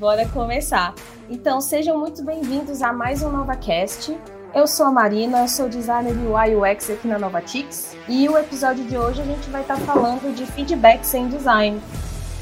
[0.00, 0.94] bora começar.
[1.28, 4.16] Então, sejam muito bem-vindos a mais um NovaCast.
[4.54, 8.38] Eu sou a Marina, eu sou designer de UI UX aqui na Novatix e o
[8.38, 11.78] episódio de hoje a gente vai estar falando de feedbacks em design.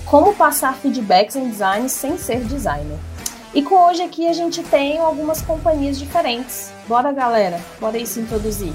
[0.07, 2.97] Como passar feedbacks em design sem ser designer.
[3.53, 6.71] E com hoje aqui a gente tem algumas companhias diferentes.
[6.87, 8.73] Bora, galera, bora aí se introduzir.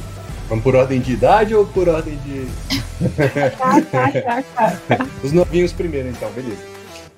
[0.50, 2.50] Vamos por ordem de idade ou por ordem de.
[5.24, 6.62] Os novinhos primeiro, então, beleza.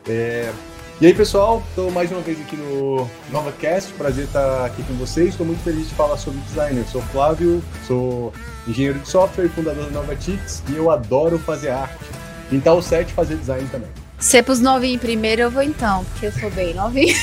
[0.08, 0.54] É...
[1.02, 3.92] E aí, pessoal, estou mais uma vez aqui no NovaCast.
[3.94, 5.32] Prazer estar aqui com vocês.
[5.32, 6.80] Estou muito feliz de falar sobre design.
[6.80, 8.32] Eu sou Flávio, sou
[8.66, 12.06] engenheiro de software, fundador da NovaTix e eu adoro fazer arte.
[12.50, 13.90] Pintar o set e fazer design também.
[14.20, 17.12] Se é pros novinhos primeiro, eu vou então, porque eu sou bem novinho.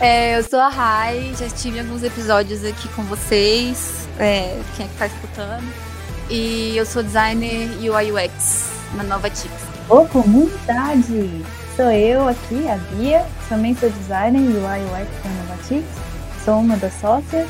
[0.00, 4.06] é, eu sou a Rai, já tive alguns episódios aqui com vocês.
[4.18, 5.64] É, quem é que tá escutando?
[6.28, 9.30] E eu sou designer UI UX na Nova.
[9.88, 11.44] Ô, comunidade!
[11.76, 15.84] Sou eu aqui, a Bia, também sou designer UI UX na Nova Tix,
[16.42, 17.46] sou uma das sócias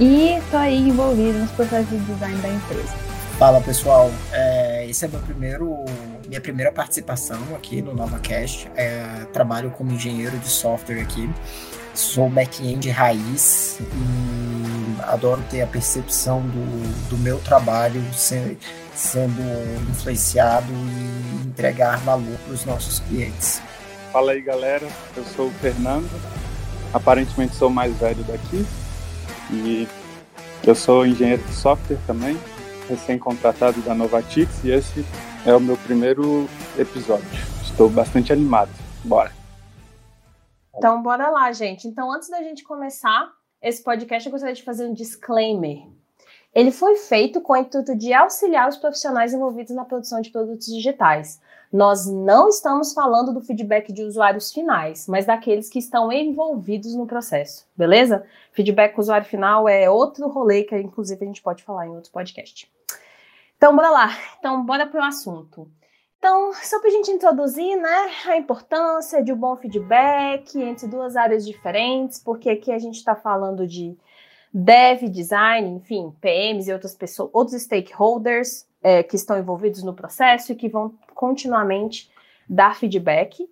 [0.00, 2.94] e tô aí envolvida nos processos de design da empresa.
[3.38, 5.84] Fala pessoal, é, esse é meu primeiro,
[6.26, 8.70] minha primeira participação aqui no NovaCast.
[8.76, 11.28] É, trabalho como engenheiro de software aqui,
[11.94, 18.58] sou back-end raiz e adoro ter a percepção do, do meu trabalho ser,
[18.94, 19.40] sendo
[19.90, 23.60] influenciado e entregar valor para os nossos clientes.
[24.12, 26.10] Fala aí galera, eu sou o Fernando,
[26.92, 28.66] aparentemente sou o mais velho daqui
[29.50, 29.88] e
[30.64, 32.38] eu sou engenheiro de software também
[32.88, 35.04] recém-contratado da Novatix e esse
[35.44, 37.26] é o meu primeiro episódio.
[37.62, 38.70] Estou bastante animado.
[39.04, 39.43] Bora!
[40.76, 41.86] Então, bora lá, gente.
[41.86, 45.86] Então, antes da gente começar esse podcast, eu gostaria de fazer um disclaimer.
[46.54, 50.66] Ele foi feito com o intuito de auxiliar os profissionais envolvidos na produção de produtos
[50.68, 51.40] digitais.
[51.72, 57.06] Nós não estamos falando do feedback de usuários finais, mas daqueles que estão envolvidos no
[57.06, 58.24] processo, beleza?
[58.52, 62.12] Feedback com usuário final é outro rolê que, inclusive, a gente pode falar em outro
[62.12, 62.70] podcast.
[63.56, 64.10] Então, bora lá.
[64.38, 65.68] Então, bora para o assunto.
[66.24, 71.16] Então, só para a gente introduzir, né, a importância de um bom feedback entre duas
[71.16, 73.94] áreas diferentes, porque aqui a gente está falando de
[74.50, 80.52] dev, design, enfim, PMs e outras pessoas, outros stakeholders é, que estão envolvidos no processo
[80.52, 82.10] e que vão continuamente
[82.48, 83.46] dar feedback.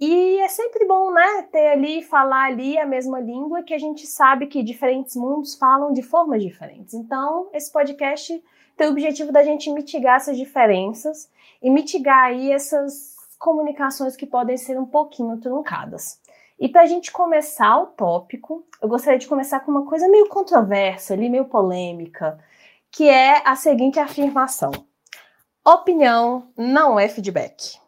[0.00, 4.06] E é sempre bom, né, ter ali, falar ali a mesma língua, que a gente
[4.06, 6.94] sabe que diferentes mundos falam de formas diferentes.
[6.94, 8.42] Então, esse podcast
[8.78, 11.28] tem o objetivo da gente mitigar essas diferenças
[11.64, 16.20] e mitigar aí essas comunicações que podem ser um pouquinho truncadas.
[16.60, 20.28] E para a gente começar o tópico, eu gostaria de começar com uma coisa meio
[20.28, 22.38] controversa, ali, meio polêmica,
[22.90, 24.70] que é a seguinte afirmação:
[25.64, 27.80] opinião não é feedback.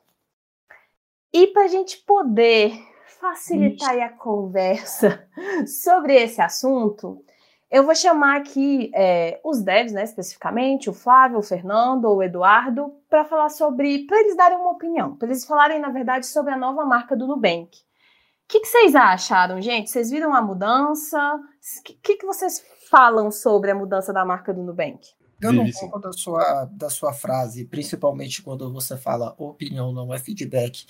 [1.31, 2.73] E para a gente poder
[3.21, 5.29] facilitar a conversa
[5.69, 7.23] sobre esse assunto,
[7.71, 12.23] eu vou chamar aqui é, os devs, né, especificamente, o Flávio, o Fernando ou o
[12.23, 16.53] Eduardo, para falar sobre, para eles darem uma opinião, para eles falarem, na verdade, sobre
[16.53, 17.77] a nova marca do Nubank.
[17.77, 19.91] O que, que vocês acharam, gente?
[19.91, 21.19] Vocês viram a mudança?
[21.35, 25.01] O que, que vocês falam sobre a mudança da marca do Nubank?
[25.41, 30.19] Pegando um pouco da sua, da sua frase, principalmente quando você fala opinião não é
[30.19, 30.87] feedback,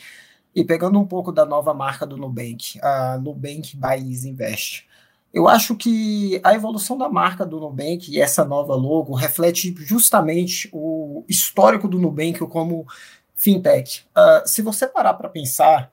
[0.54, 4.87] e pegando um pouco da nova marca do Nubank, a Nubank Buys Invest.
[5.36, 10.66] Eu acho que a evolução da marca do Nubank e essa nova logo reflete justamente
[10.72, 12.86] o histórico do Nubank como
[13.34, 14.06] fintech.
[14.16, 15.92] Uh, se você parar para pensar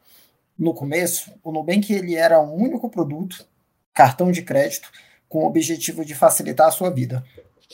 [0.57, 3.45] no começo, o Nubank ele era um único produto,
[3.93, 4.89] cartão de crédito,
[5.27, 7.21] com o objetivo de facilitar a sua vida.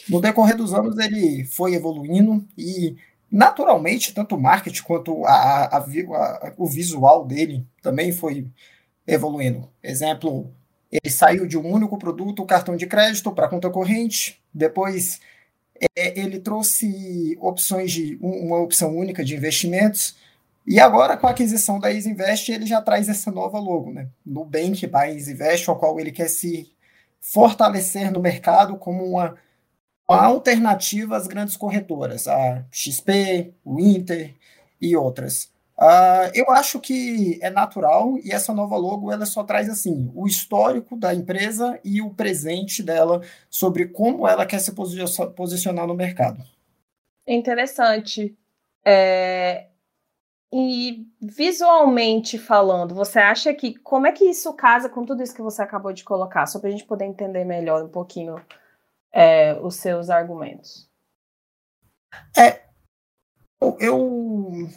[0.09, 2.97] No decorrer dos anos, ele foi evoluindo e,
[3.31, 8.47] naturalmente, tanto o marketing quanto a, a, a, o visual dele também foi
[9.06, 9.69] evoluindo.
[9.84, 10.52] Exemplo,
[10.92, 14.42] ele saiu de um único produto, o cartão de crédito, para conta corrente.
[14.54, 15.20] Depois,
[15.96, 20.16] é, ele trouxe opções de uma opção única de investimentos.
[20.66, 24.09] E agora, com a aquisição da Isinvest, ele já traz essa nova logo, né?
[24.26, 26.72] Nubank by Isinvest, ao qual ele quer se
[27.20, 29.35] fortalecer no mercado como uma,
[30.08, 34.34] uma alternativa às grandes corretoras, a XP, o Inter
[34.82, 35.52] e outras.
[35.81, 40.28] Uh, eu acho que é natural e essa nova logo ela só traz assim o
[40.28, 46.43] histórico da empresa e o presente dela sobre como ela quer se posicionar no mercado.
[47.26, 48.37] Interessante.
[48.84, 49.67] É...
[50.52, 55.41] E visualmente falando, você acha que como é que isso casa com tudo isso que
[55.41, 58.35] você acabou de colocar, só para a gente poder entender melhor um pouquinho
[59.14, 60.90] é, os seus argumentos?
[62.35, 62.64] É,
[63.79, 64.67] eu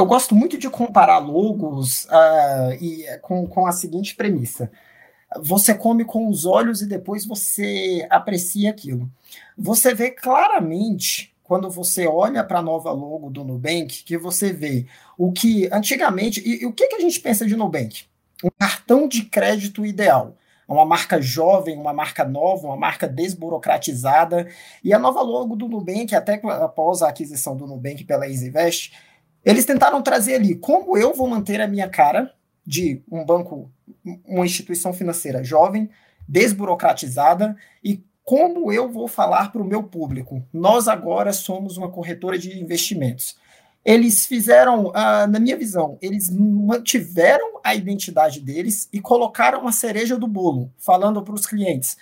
[0.00, 4.70] eu gosto muito de comparar logos uh, e, com, com a seguinte premissa.
[5.42, 9.10] Você come com os olhos e depois você aprecia aquilo.
[9.56, 14.86] Você vê claramente, quando você olha para a nova logo do Nubank, que você vê
[15.18, 16.40] o que antigamente.
[16.40, 18.04] E, e o que, que a gente pensa de Nubank?
[18.42, 20.34] Um cartão de crédito ideal
[20.66, 24.46] uma marca jovem, uma marca nova, uma marca desburocratizada.
[24.84, 28.92] E a nova logo do Nubank, até após a aquisição do Nubank pela EasyVest,
[29.44, 32.32] eles tentaram trazer ali como eu vou manter a minha cara
[32.66, 33.70] de um banco,
[34.26, 35.88] uma instituição financeira jovem,
[36.28, 40.44] desburocratizada e como eu vou falar para o meu público.
[40.52, 43.36] Nós agora somos uma corretora de investimentos
[43.84, 50.18] eles fizeram, uh, na minha visão, eles mantiveram a identidade deles e colocaram a cereja
[50.18, 51.96] do bolo, falando para os clientes: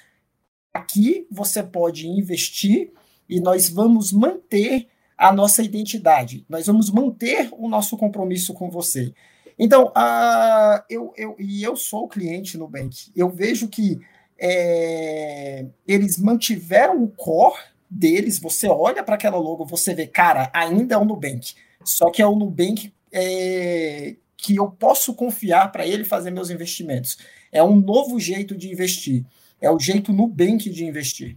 [0.75, 2.93] aqui você pode investir
[3.29, 9.13] e nós vamos manter a nossa identidade, nós vamos manter o nosso compromisso com você.
[9.59, 13.99] Então, uh, eu, eu, e eu sou cliente no Bank, eu vejo que
[14.39, 17.59] é, eles mantiveram o core
[17.91, 21.55] deles, você olha para aquela logo, você vê, cara, ainda é o Nubank.
[21.85, 27.19] Só que é o Nubank é, que eu posso confiar para ele fazer meus investimentos.
[27.51, 29.25] É um novo jeito de investir.
[29.61, 31.37] É o jeito Nubank de investir.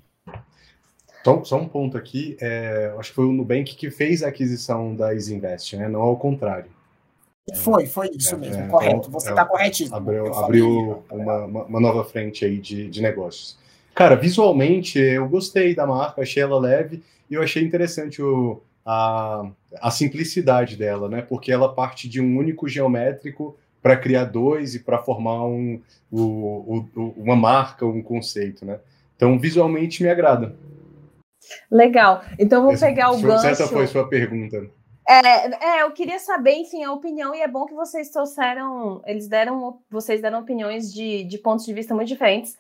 [1.24, 4.96] Só, só um ponto aqui, é, acho que foi o Nubank que fez a aquisição
[4.96, 5.88] da Isinvest, né?
[5.88, 6.70] Não ao contrário.
[7.56, 8.96] Foi, foi isso é, mesmo, é, correto.
[8.98, 9.96] Então, Você está é, corretíssimo.
[9.96, 13.58] Abriu, abriu uma, uma, nova frente aí de, de negócios.
[13.94, 19.50] Cara, visualmente eu gostei da marca, achei ela leve e eu achei interessante o, a,
[19.82, 21.22] a simplicidade dela, né?
[21.22, 25.82] Porque ela parte de um único geométrico para criar dois e para formar um,
[26.12, 28.80] o, o, uma marca, um conceito, né?
[29.16, 30.56] Então, visualmente me agrada.
[31.70, 32.24] Legal.
[32.40, 33.48] Então, vou Esse, pegar o gancho.
[33.48, 34.70] Essa foi sua pergunta.
[35.08, 39.28] É, é, eu queria saber, enfim, a opinião, e é bom que vocês trouxeram, eles
[39.28, 42.58] deram, vocês deram opiniões de, de pontos de vista muito diferentes.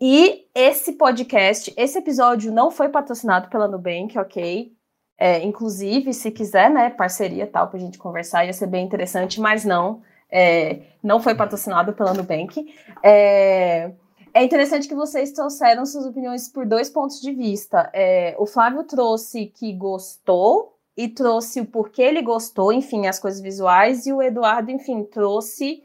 [0.00, 4.72] E esse podcast, esse episódio não foi patrocinado pela Nubank, ok?
[5.18, 9.40] É, inclusive, se quiser, né, parceria tal, para a gente conversar, ia ser bem interessante,
[9.40, 12.74] mas não, é, não foi patrocinado pela Nubank.
[13.02, 13.92] É,
[14.34, 17.90] é interessante que vocês trouxeram suas opiniões por dois pontos de vista.
[17.92, 23.40] É, o Flávio trouxe que gostou e trouxe o porquê ele gostou, enfim, as coisas
[23.40, 25.82] visuais, e o Eduardo, enfim, trouxe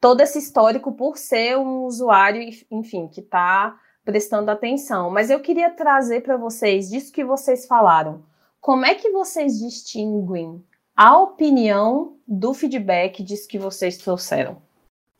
[0.00, 5.10] todo esse histórico por ser um usuário, enfim, que está prestando atenção.
[5.10, 8.22] Mas eu queria trazer para vocês, disso que vocês falaram,
[8.60, 10.62] como é que vocês distinguem
[10.96, 14.60] a opinião do feedback disso que vocês trouxeram?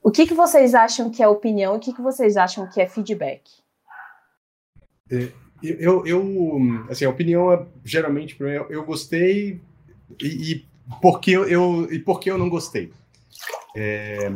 [0.03, 2.81] O que, que vocês acham que é opinião e o que, que vocês acham que
[2.81, 3.43] é feedback?
[5.11, 5.29] É,
[5.63, 6.59] eu, eu
[6.89, 9.61] assim, a opinião é, geralmente eu, eu, gostei
[10.23, 10.67] e, e
[11.03, 12.93] porque eu, eu, e porque eu não gostei.
[13.77, 14.33] É,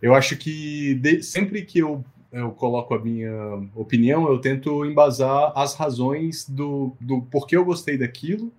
[0.00, 2.04] eu acho que de, sempre que eu
[2.34, 3.32] eu coloco a minha
[3.76, 8.52] opinião, eu tento embasar as razões do, do porquê eu gostei daquilo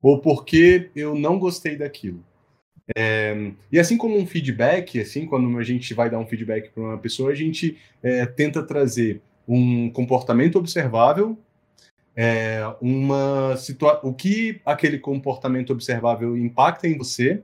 [0.00, 2.24] ou porquê eu não gostei daquilo.
[2.96, 6.82] É, e assim como um feedback, assim, quando a gente vai dar um feedback para
[6.82, 11.38] uma pessoa, a gente é, tenta trazer um comportamento observável,
[12.16, 13.54] é, uma
[14.02, 17.42] o que aquele comportamento observável impacta em você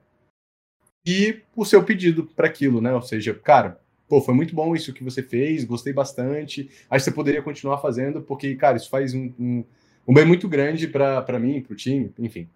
[1.06, 2.92] e o seu pedido para aquilo, né?
[2.92, 3.78] Ou seja, cara,
[4.08, 7.78] pô, foi muito bom isso que você fez, gostei bastante, acho que você poderia continuar
[7.78, 9.64] fazendo, porque, cara, isso faz um, um,
[10.08, 12.48] um bem muito grande para mim, para o time, enfim.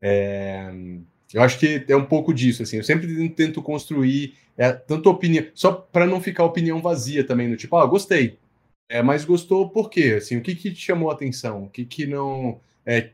[0.00, 0.72] É,
[1.32, 5.46] eu acho que é um pouco disso, assim, eu sempre tento construir é, tanto opinião,
[5.54, 8.38] só para não ficar opinião vazia também, no tipo, ah, gostei,
[8.88, 10.16] é, mas gostou por quê?
[10.18, 11.64] Assim, o que, que te chamou a atenção?
[11.64, 13.10] O que, que não é,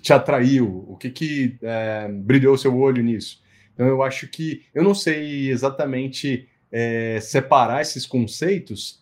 [0.00, 0.84] te atraiu?
[0.88, 3.40] O que, que é, brilhou seu olho nisso?
[3.72, 9.00] Então, eu acho que, eu não sei exatamente é, separar esses conceitos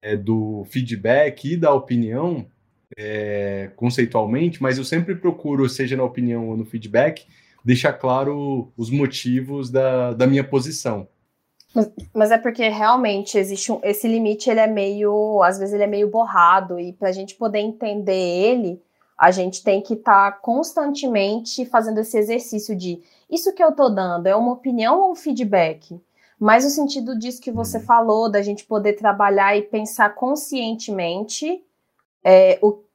[0.00, 2.46] é, do feedback e da opinião
[2.96, 7.26] é, conceitualmente, mas eu sempre procuro, seja na opinião ou no feedback,
[7.66, 11.08] deixar claro os motivos da, da minha posição.
[11.74, 15.82] Mas, mas é porque realmente existe um, esse limite, ele é meio, às vezes ele
[15.82, 18.80] é meio borrado e para a gente poder entender ele,
[19.18, 23.92] a gente tem que estar tá constantemente fazendo esse exercício de isso que eu estou
[23.92, 26.00] dando é uma opinião ou um feedback?
[26.38, 27.84] Mas no sentido disso que você uhum.
[27.84, 31.64] falou, da gente poder trabalhar e pensar conscientemente
[32.22, 32.85] é, o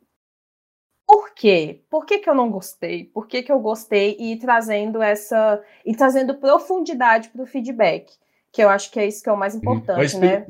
[1.12, 1.84] por quê?
[1.90, 3.04] Por que, que eu não gostei?
[3.04, 4.16] Por que, que eu gostei?
[4.18, 5.62] E trazendo essa.
[5.86, 8.10] e trazendo profundidade para o feedback.
[8.50, 10.46] Que eu acho que é isso que é o mais importante, né?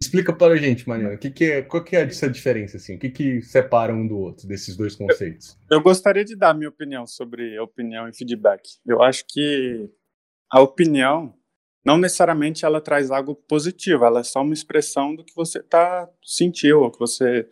[0.00, 2.96] Explica para a gente, Mariana, que que é, qual que é essa diferença, assim?
[2.96, 5.56] O que, que separa um do outro, desses dois conceitos?
[5.70, 8.62] Eu, eu gostaria de dar minha opinião sobre opinião e feedback.
[8.84, 9.88] Eu acho que
[10.52, 11.32] a opinião,
[11.84, 16.08] não necessariamente ela traz algo positivo, ela é só uma expressão do que você tá
[16.22, 17.48] sentiu, ou que você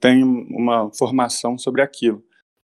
[0.00, 2.24] tem uma formação sobre aquilo.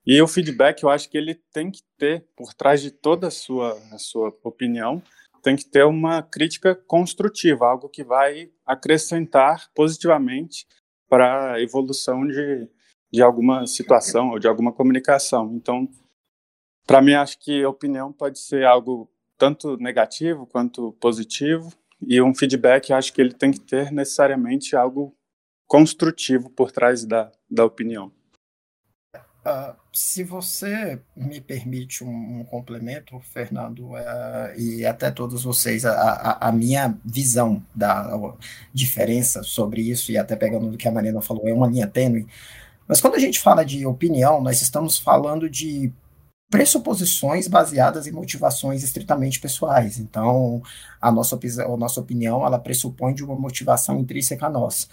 [0.06, 3.32] E o feedback, eu acho que ele tem que ter, por trás de toda a
[3.32, 5.02] sua, a sua opinião,
[5.44, 10.68] tem que ter uma crítica construtiva, algo que vai acrescentar positivamente
[11.08, 12.68] para a evolução de,
[13.12, 15.54] de alguma situação ou de alguma comunicação.
[15.54, 15.88] Então,
[16.86, 21.72] para mim, acho que opinião pode ser algo tanto negativo quanto positivo,
[22.02, 25.16] e um feedback, acho que ele tem que ter necessariamente algo
[25.70, 28.12] construtivo por trás da, da opinião.
[29.16, 33.98] Uh, se você me permite um, um complemento, Fernando, uh,
[34.58, 38.12] e até todos vocês, a, a, a, minha visão da
[38.74, 42.28] diferença sobre isso, e até pegando do que a Marina falou, é uma linha tênue,
[42.88, 45.94] mas quando a gente fala de opinião, nós estamos falando de
[46.50, 50.00] pressuposições baseadas em motivações estritamente pessoais.
[50.00, 50.62] Então,
[51.00, 54.88] a nossa, a nossa opinião, ela pressupõe de uma motivação intrínseca nossa.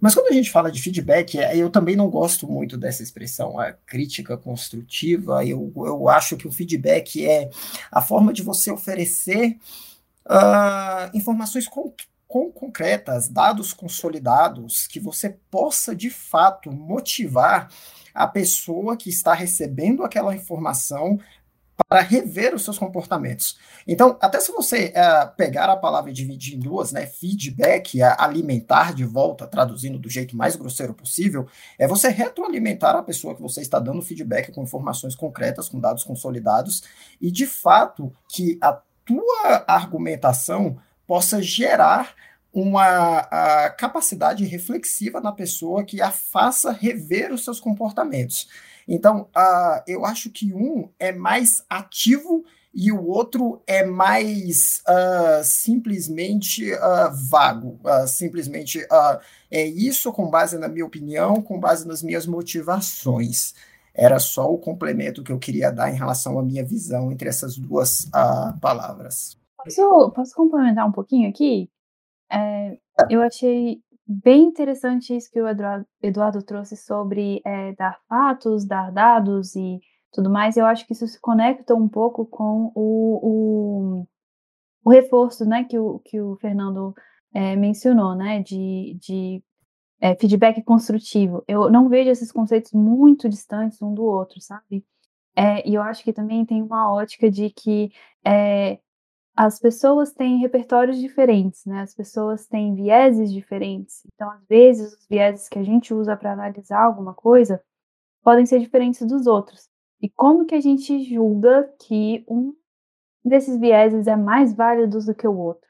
[0.00, 3.58] Mas quando a gente fala de feedback, é, eu também não gosto muito dessa expressão,
[3.58, 5.44] a crítica construtiva.
[5.44, 7.48] Eu, eu acho que o feedback é
[7.90, 9.56] a forma de você oferecer
[10.26, 11.92] uh, informações com,
[12.52, 17.70] concretas, dados consolidados, que você possa de fato motivar
[18.12, 21.18] a pessoa que está recebendo aquela informação
[21.88, 23.58] para rever os seus comportamentos.
[23.86, 28.16] Então, até se você é, pegar a palavra e dividir em duas, né, feedback, é
[28.18, 31.46] alimentar de volta, traduzindo do jeito mais grosseiro possível,
[31.78, 36.02] é você retroalimentar a pessoa que você está dando feedback com informações concretas, com dados
[36.02, 36.82] consolidados,
[37.20, 42.14] e de fato que a tua argumentação possa gerar
[42.52, 43.22] uma
[43.76, 48.48] capacidade reflexiva na pessoa que a faça rever os seus comportamentos.
[48.86, 52.44] Então, uh, eu acho que um é mais ativo
[52.78, 57.80] e o outro é mais uh, simplesmente uh, vago.
[57.82, 58.86] Uh, simplesmente
[59.50, 63.54] é isso com base na minha opinião, com base nas minhas motivações.
[63.94, 67.56] Era só o complemento que eu queria dar em relação à minha visão entre essas
[67.56, 68.10] duas
[68.60, 69.38] palavras.
[69.56, 71.70] Posso, posso complementar um pouquinho aqui?
[72.30, 72.76] É,
[73.08, 79.56] eu achei bem interessante isso que o Eduardo, trouxe sobre é, dar fatos, dar dados
[79.56, 79.80] e
[80.12, 80.56] tudo mais.
[80.56, 84.06] Eu acho que isso se conecta um pouco com o, o,
[84.84, 86.94] o reforço né, que, o, que o Fernando
[87.34, 89.42] é, mencionou, né, de, de
[90.00, 91.44] é, feedback construtivo.
[91.48, 94.84] Eu não vejo esses conceitos muito distantes um do outro, sabe?
[95.34, 97.90] É, e eu acho que também tem uma ótica de que
[99.36, 101.82] as pessoas têm repertórios diferentes, né?
[101.82, 104.02] As pessoas têm vieses diferentes.
[104.14, 107.62] Então, às vezes, os vieses que a gente usa para analisar alguma coisa
[108.22, 109.68] podem ser diferentes dos outros.
[110.00, 112.54] E como que a gente julga que um
[113.22, 115.68] desses vieses é mais válido do que o outro?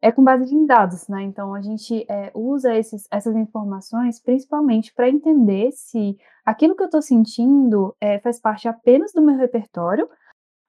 [0.00, 1.22] É com base em dados, né?
[1.22, 6.86] Então, a gente é, usa esses, essas informações principalmente para entender se aquilo que eu
[6.86, 10.08] estou sentindo é, faz parte apenas do meu repertório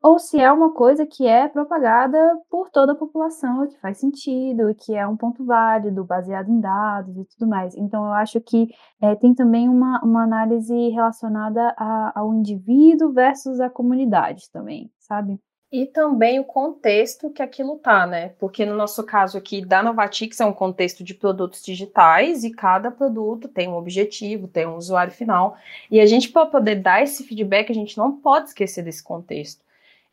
[0.01, 2.17] ou se é uma coisa que é propagada
[2.49, 7.17] por toda a população, que faz sentido, que é um ponto válido, baseado em dados
[7.17, 7.75] e tudo mais.
[7.75, 8.67] Então, eu acho que
[9.01, 15.39] é, tem também uma, uma análise relacionada a, ao indivíduo versus a comunidade também, sabe?
[15.71, 18.29] E também o contexto que aquilo tá, né?
[18.39, 22.91] Porque no nosso caso aqui da Novatix é um contexto de produtos digitais e cada
[22.91, 25.57] produto tem um objetivo, tem um usuário final.
[25.89, 29.64] E a gente, para poder dar esse feedback, a gente não pode esquecer desse contexto.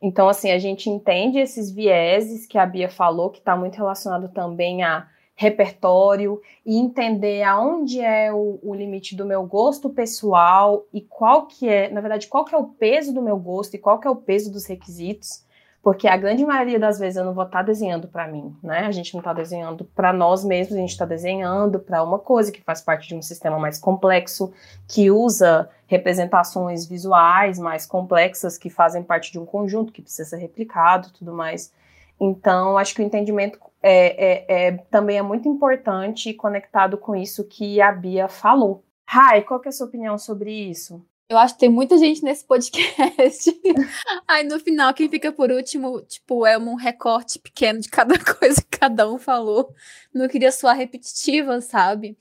[0.03, 4.27] Então, assim, a gente entende esses vieses que a Bia falou, que está muito relacionado
[4.27, 10.99] também a repertório e entender aonde é o, o, limite do meu gosto pessoal e
[11.01, 13.97] qual que é, na verdade, qual que é o peso do meu gosto e qual
[13.97, 15.42] que é o peso dos requisitos
[15.83, 18.85] porque a grande maioria das vezes eu não vou estar tá desenhando para mim, né?
[18.85, 22.53] A gente não está desenhando para nós mesmos, a gente está desenhando para uma coisa
[22.53, 24.53] que faz parte de um sistema mais complexo,
[24.87, 30.37] que usa representações visuais mais complexas, que fazem parte de um conjunto que precisa ser
[30.37, 31.73] replicado, tudo mais.
[32.17, 37.13] Então, acho que o entendimento é, é, é também é muito importante e conectado com
[37.13, 38.85] isso que a Bia falou.
[39.05, 41.05] Rai, qual é a sua opinião sobre isso?
[41.29, 43.49] Eu acho que tem muita gente nesse podcast.
[44.27, 48.61] Aí no final, quem fica por último, tipo, é um recorte pequeno de cada coisa
[48.61, 49.73] que cada um falou.
[50.13, 52.17] Não queria soar repetitiva, sabe?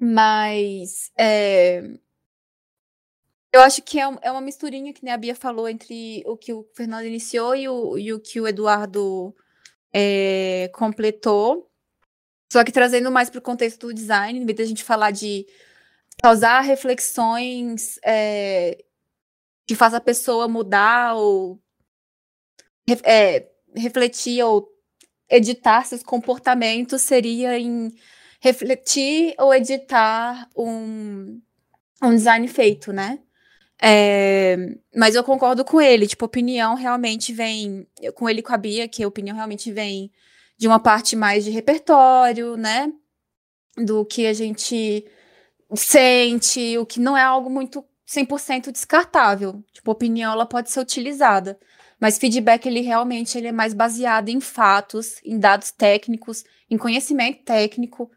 [0.00, 1.82] Mas é...
[3.52, 6.66] eu acho que é, é uma misturinha que a Bia falou entre o que o
[6.74, 9.34] Fernando iniciou e o, e o que o Eduardo
[9.92, 11.70] é, completou.
[12.52, 15.46] Só que trazendo mais para o contexto do design, em vez da gente falar de
[16.22, 18.78] causar reflexões é,
[19.66, 21.60] que faz a pessoa mudar ou
[23.02, 24.68] é, refletir ou
[25.28, 27.92] editar seus comportamentos, seria em
[28.40, 31.40] refletir ou editar um,
[32.02, 33.18] um design feito, né?
[33.82, 34.56] É,
[34.94, 38.88] mas eu concordo com ele, tipo, opinião realmente vem, com ele e com a Bia,
[38.88, 40.10] que a opinião realmente vem
[40.56, 42.92] de uma parte mais de repertório, né?
[43.76, 45.04] Do que a gente
[45.72, 49.62] sente, o que não é algo muito 100% descartável.
[49.72, 51.58] Tipo, opinião ela pode ser utilizada,
[52.00, 57.42] mas feedback ele realmente ele é mais baseado em fatos, em dados técnicos, em conhecimento
[57.44, 58.10] técnico,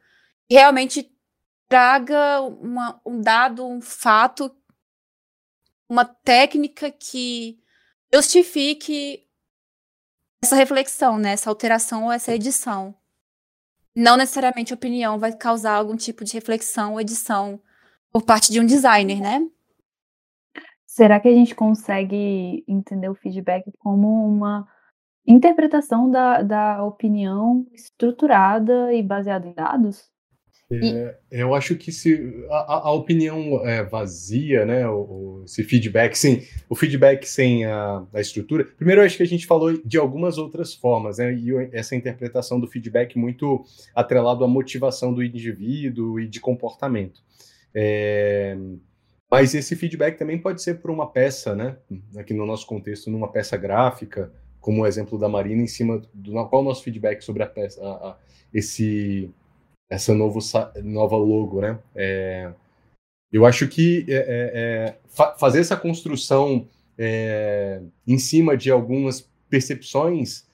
[0.49, 1.11] realmente
[1.67, 4.55] traga uma, um dado, um fato,
[5.89, 7.59] uma técnica que
[8.13, 9.25] justifique
[10.41, 11.31] essa reflexão, né?
[11.31, 12.96] Essa alteração ou essa edição.
[13.99, 17.59] Não necessariamente opinião vai causar algum tipo de reflexão ou edição
[18.11, 19.43] por parte de um designer, né?
[20.85, 24.67] Será que a gente consegue entender o feedback como uma
[25.25, 30.07] interpretação da, da opinião estruturada e baseada em dados?
[30.69, 36.43] É, eu acho que se a, a opinião é vazia, né, o, esse feedback, sim,
[36.67, 38.65] o feedback sem a, a, estrutura.
[38.65, 42.59] Primeiro, eu acho que a gente falou de algumas outras formas, né, e essa interpretação
[42.59, 43.63] do feedback muito
[43.95, 47.21] atrelado à motivação do indivíduo e de comportamento.
[47.74, 48.57] É,
[49.31, 51.77] mas esse feedback também pode ser por uma peça, né,
[52.17, 56.33] aqui no nosso contexto, numa peça gráfica, como o exemplo da Marina, em cima do
[56.47, 58.17] qual o nosso feedback sobre a peça, a,
[58.53, 59.31] esse
[59.89, 60.39] essa novo,
[60.84, 61.79] nova logo, né?
[61.96, 62.51] É,
[63.32, 66.67] eu acho que é, é, é fa fazer essa construção
[66.98, 70.46] é, em cima de algumas percepções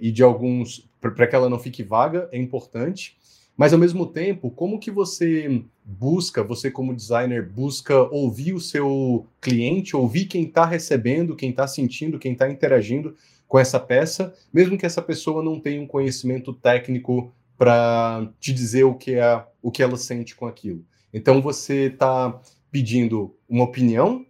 [0.00, 3.16] e de alguns para que ela não fique vaga é importante,
[3.56, 9.26] mas ao mesmo tempo, como que você busca, você como designer busca ouvir o seu
[9.40, 13.16] cliente, ouvir quem está recebendo, quem está sentindo, quem está interagindo
[13.48, 18.84] com essa peça, mesmo que essa pessoa não tenha um conhecimento técnico para te dizer
[18.84, 20.84] o que é o que ela sente com aquilo.
[21.12, 24.24] Então você está pedindo uma opinião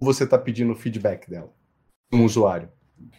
[0.00, 1.52] ou você está pedindo feedback dela,
[2.10, 2.68] como usuário?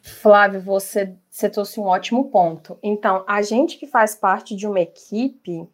[0.02, 2.78] Flávio, você, você trouxe um ótimo ponto.
[2.82, 5.68] Então, a gente que faz parte de uma equipe,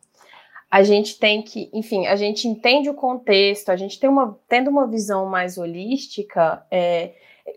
[0.69, 4.69] a gente tem que, enfim, a gente entende o contexto, a gente tem uma, tendo
[4.69, 7.13] uma visão mais holística é,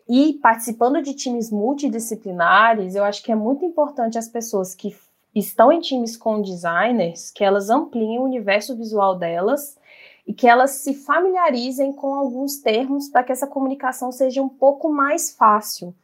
[0.08, 4.94] e participando de times multidisciplinares, eu acho que é muito importante as pessoas que
[5.34, 9.76] estão em times com designers, que elas ampliem o universo visual delas
[10.26, 14.90] e que elas se familiarizem com alguns termos para que essa comunicação seja um pouco
[14.90, 15.94] mais fácil.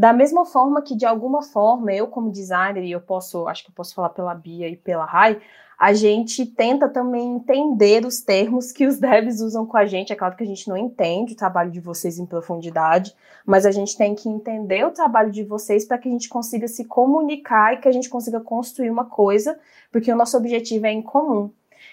[0.00, 3.68] Da mesma forma que, de alguma forma, eu, como designer, e eu posso, acho que
[3.68, 5.38] eu posso falar pela Bia e pela Rai,
[5.78, 10.10] a gente tenta também entender os termos que os devs usam com a gente.
[10.10, 13.70] É claro que a gente não entende o trabalho de vocês em profundidade, mas a
[13.70, 17.74] gente tem que entender o trabalho de vocês para que a gente consiga se comunicar
[17.74, 19.60] e que a gente consiga construir uma coisa,
[19.92, 21.50] porque o nosso objetivo é em comum.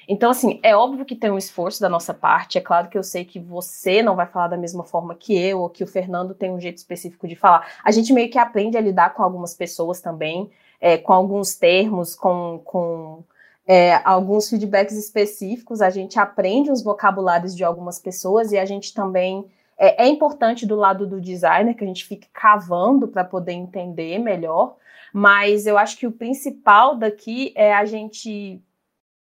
[0.08, 2.58] Então, assim, é óbvio que tem um esforço da nossa parte.
[2.58, 5.60] É claro que eu sei que você não vai falar da mesma forma que eu,
[5.60, 7.68] ou que o Fernando tem um jeito específico de falar.
[7.84, 12.16] A gente meio que aprende a lidar com algumas pessoas também, é, com alguns termos,
[12.16, 13.24] com, com
[13.68, 18.94] é, alguns feedbacks específicos, a gente aprende os vocabulários de algumas pessoas e a gente
[18.94, 19.46] também.
[19.78, 24.18] É, é importante do lado do designer que a gente fique cavando para poder entender
[24.18, 24.76] melhor,
[25.14, 28.62] mas eu acho que o principal daqui é a gente.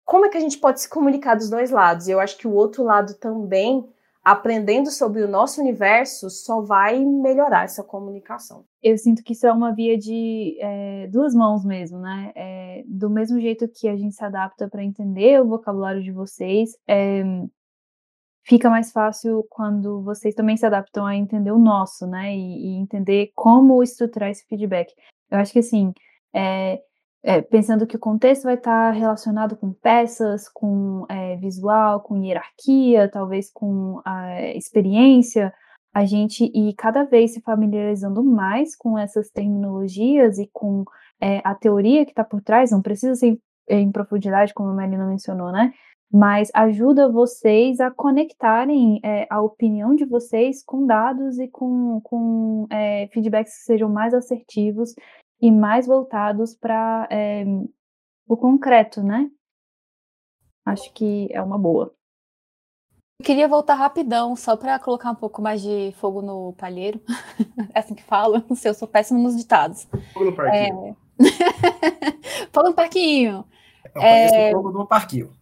[0.06, 2.08] Como é que a gente pode se comunicar dos dois lados?
[2.08, 3.84] Eu acho que o outro lado também
[4.24, 8.66] aprendendo sobre o nosso universo só vai melhorar essa comunicação.
[8.82, 12.32] Eu sinto que isso é uma via de é, duas mãos mesmo, né?
[12.36, 16.72] É, do mesmo jeito que a gente se adapta para entender o vocabulário de vocês,
[16.88, 17.24] é,
[18.44, 22.36] fica mais fácil quando vocês também se adaptam a entender o nosso, né?
[22.36, 24.92] E, e entender como estruturar esse feedback.
[25.30, 25.94] Eu acho que assim,
[26.34, 26.82] é,
[27.26, 33.10] é, pensando que o contexto vai estar relacionado com peças, com é, visual, com hierarquia,
[33.10, 35.52] talvez com a experiência,
[35.92, 40.86] a gente e cada vez se familiarizando mais com essas terminologias e com
[41.20, 44.74] é, a teoria que está por trás, não precisa ser em, em profundidade, como a
[44.74, 45.74] Marina mencionou, né?
[46.12, 52.68] Mas ajuda vocês a conectarem é, a opinião de vocês com dados e com, com
[52.70, 54.94] é, feedbacks que sejam mais assertivos
[55.42, 57.46] e mais voltados para é, eh,
[58.28, 59.30] o concreto, né?
[60.66, 61.94] Acho que é uma boa.
[63.20, 67.00] Eu queria voltar rapidão, só para colocar um pouco mais de fogo no palheiro.
[67.74, 69.88] é assim que falo, não sei, eu sou péssimo nos ditados.
[70.14, 70.98] Fogo no parquinho.
[71.20, 72.48] É...
[72.52, 73.46] fogo no parquinho.
[73.94, 74.50] Conheço é...
[74.50, 75.34] o jogo do parquinho.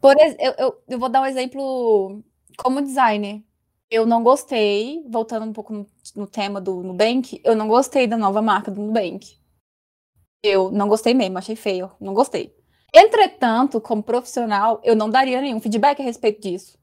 [0.00, 2.22] Por eu, eu, eu vou dar um exemplo
[2.56, 3.42] como designer.
[3.90, 8.16] Eu não gostei, voltando um pouco no, no tema do Nubank, eu não gostei da
[8.16, 9.36] nova marca do Nubank.
[10.42, 12.56] Eu não gostei mesmo, achei feio, não gostei.
[12.94, 16.78] Entretanto, como profissional, eu não daria nenhum feedback a respeito disso.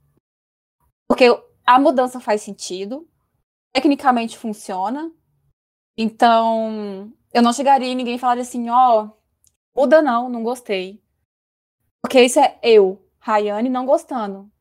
[1.08, 1.26] Porque
[1.66, 3.08] a mudança faz sentido,
[3.74, 5.12] tecnicamente funciona.
[5.98, 11.02] Então, eu não chegaria e ninguém falaria assim, ó, oh, muda não, não gostei.
[12.02, 14.52] Porque isso é eu, Rayane, não gostando.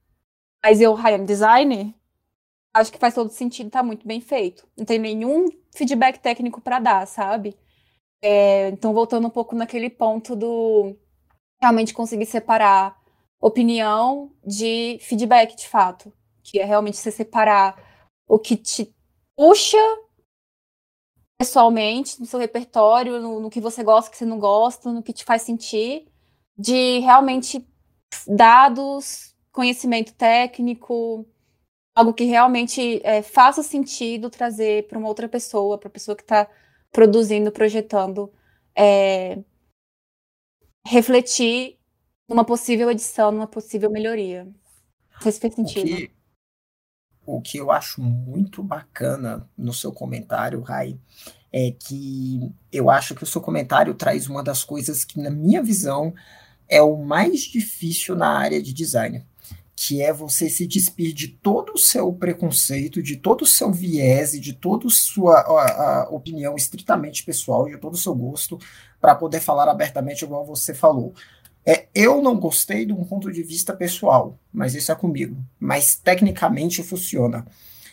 [0.64, 1.94] Mas eu, Rayane Designer,
[2.76, 4.66] acho que faz todo sentido, tá muito bem feito.
[4.76, 7.56] Não tem nenhum feedback técnico para dar, sabe?
[8.22, 10.96] É, então, voltando um pouco naquele ponto do
[11.60, 12.96] realmente conseguir separar
[13.40, 16.12] opinião de feedback de fato,
[16.42, 17.76] que é realmente você separar
[18.28, 18.94] o que te
[19.36, 19.78] puxa
[21.38, 25.12] pessoalmente no seu repertório, no, no que você gosta, que você não gosta, no que
[25.12, 26.08] te faz sentir,
[26.58, 27.66] de realmente
[28.26, 31.26] dados, conhecimento técnico,
[31.96, 36.22] algo que realmente é, faça sentido trazer para uma outra pessoa, para a pessoa que
[36.22, 36.46] está
[36.92, 38.30] produzindo, projetando,
[38.76, 39.38] é,
[40.86, 41.78] refletir
[42.28, 44.44] numa possível edição, numa possível melhoria.
[45.24, 45.84] Não se fez sentido.
[45.84, 46.10] O que,
[47.24, 51.00] o que eu acho muito bacana no seu comentário, Rai,
[51.50, 55.62] é que eu acho que o seu comentário traz uma das coisas que, na minha
[55.62, 56.14] visão,
[56.68, 59.24] é o mais difícil na área de design,
[59.76, 64.32] que é você se despir de todo o seu preconceito, de todo o seu viés
[64.32, 68.58] e de toda sua a, opinião estritamente pessoal, de todo o seu gosto,
[68.98, 71.12] para poder falar abertamente, igual você falou.
[71.64, 75.36] É, eu não gostei de um ponto de vista pessoal, mas isso é comigo.
[75.60, 77.46] Mas tecnicamente funciona.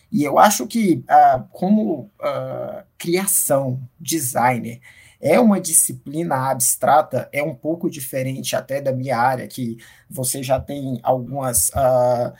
[0.10, 4.80] E eu acho que, uh, como uh, criação, designer,
[5.24, 9.78] é uma disciplina abstrata, é um pouco diferente até da minha área, que
[10.10, 12.34] você já tem algumas uh,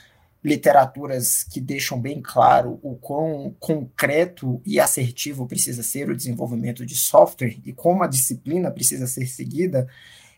[0.44, 6.94] literaturas que deixam bem claro o quão concreto e assertivo precisa ser o desenvolvimento de
[6.94, 9.88] software e como a disciplina precisa ser seguida.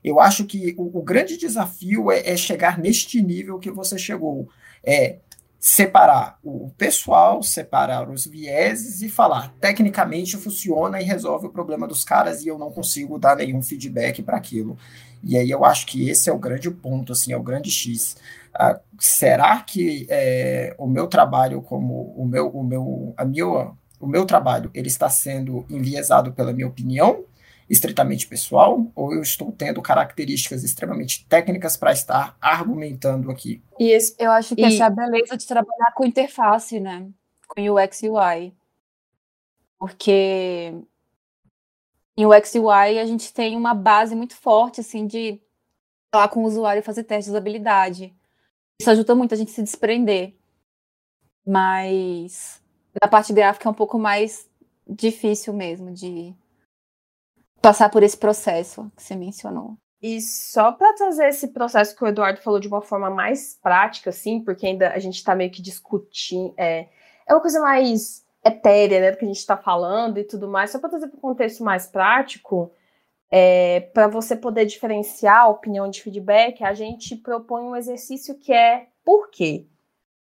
[0.05, 4.49] Eu acho que o, o grande desafio é, é chegar neste nível que você chegou.
[4.85, 5.17] É
[5.59, 12.05] separar o pessoal, separar os vieses e falar, tecnicamente funciona e resolve o problema dos
[12.05, 14.77] caras e eu não consigo dar nenhum feedback para aquilo.
[15.23, 18.16] E aí eu acho que esse é o grande ponto, assim, é o grande X.
[18.55, 23.47] Ah, será que é, o meu trabalho como o meu, o meu, a minha,
[23.99, 27.25] o meu trabalho ele está sendo enviesado pela minha opinião
[27.68, 33.62] estritamente pessoal ou eu estou tendo características extremamente técnicas para estar argumentando aqui?
[33.79, 34.64] E esse, eu acho que e...
[34.64, 37.09] essa é a beleza de trabalhar com interface, né?
[37.48, 38.55] Com UX e UI.
[39.79, 40.72] Porque
[42.16, 45.40] em UX e UI a gente tem uma base muito forte, assim, de
[46.14, 48.14] falar com o usuário e fazer testes de usabilidade.
[48.81, 50.35] Isso ajuda muito a gente se desprender.
[51.46, 52.61] Mas
[53.00, 54.48] na parte gráfica é um pouco mais
[54.88, 56.35] difícil mesmo de
[57.66, 59.76] passar por esse processo que você mencionou.
[60.00, 64.11] E só para trazer esse processo que o Eduardo falou de uma forma mais prática,
[64.11, 66.87] assim, porque ainda a gente está meio que discutindo, é,
[67.26, 70.70] é uma coisa mais etérea, né, do que a gente está falando e tudo mais,
[70.70, 72.70] só para trazer para um contexto mais prático,
[73.29, 78.52] é, para você poder diferenciar a opinião de feedback, a gente propõe um exercício que
[78.52, 79.66] é por quê?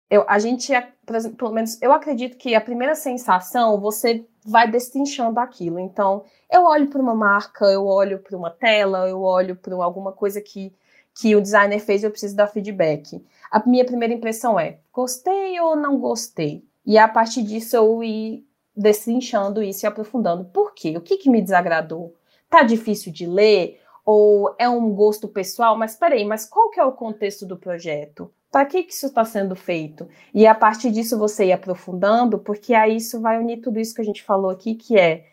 [0.10, 0.74] Eu, a gente,
[1.06, 5.78] por exemplo, pelo menos eu acredito que a primeira sensação você vai destrinchando aquilo.
[5.78, 10.14] Então, eu olho para uma marca, eu olho para uma tela, eu olho para alguma
[10.14, 10.74] coisa que,
[11.14, 13.22] que o designer fez e eu preciso dar feedback.
[13.52, 16.64] A minha primeira impressão é: gostei ou não gostei?
[16.86, 20.46] E a partir disso eu ir destrinchando isso e aprofundando.
[20.46, 20.96] Por quê?
[20.96, 22.16] O que, que me desagradou?
[22.50, 23.82] Tá difícil de ler?
[24.06, 25.78] Ou é um gosto pessoal?
[25.78, 28.32] Mas peraí, mas qual que é o contexto do projeto?
[28.52, 30.08] Para que, que isso está sendo feito?
[30.34, 34.02] E a partir disso você ir aprofundando, porque aí isso vai unir tudo isso que
[34.02, 35.26] a gente falou aqui, que é,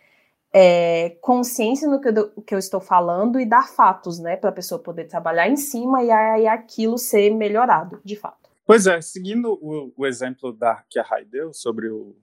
[0.52, 4.52] é consciência no que eu, que eu, estou falando e dar fatos, né, para a
[4.52, 8.50] pessoa poder trabalhar em cima e aí aquilo ser melhorado, de fato.
[8.66, 12.16] Pois é, seguindo o, o exemplo da que a Rai deu sobre o,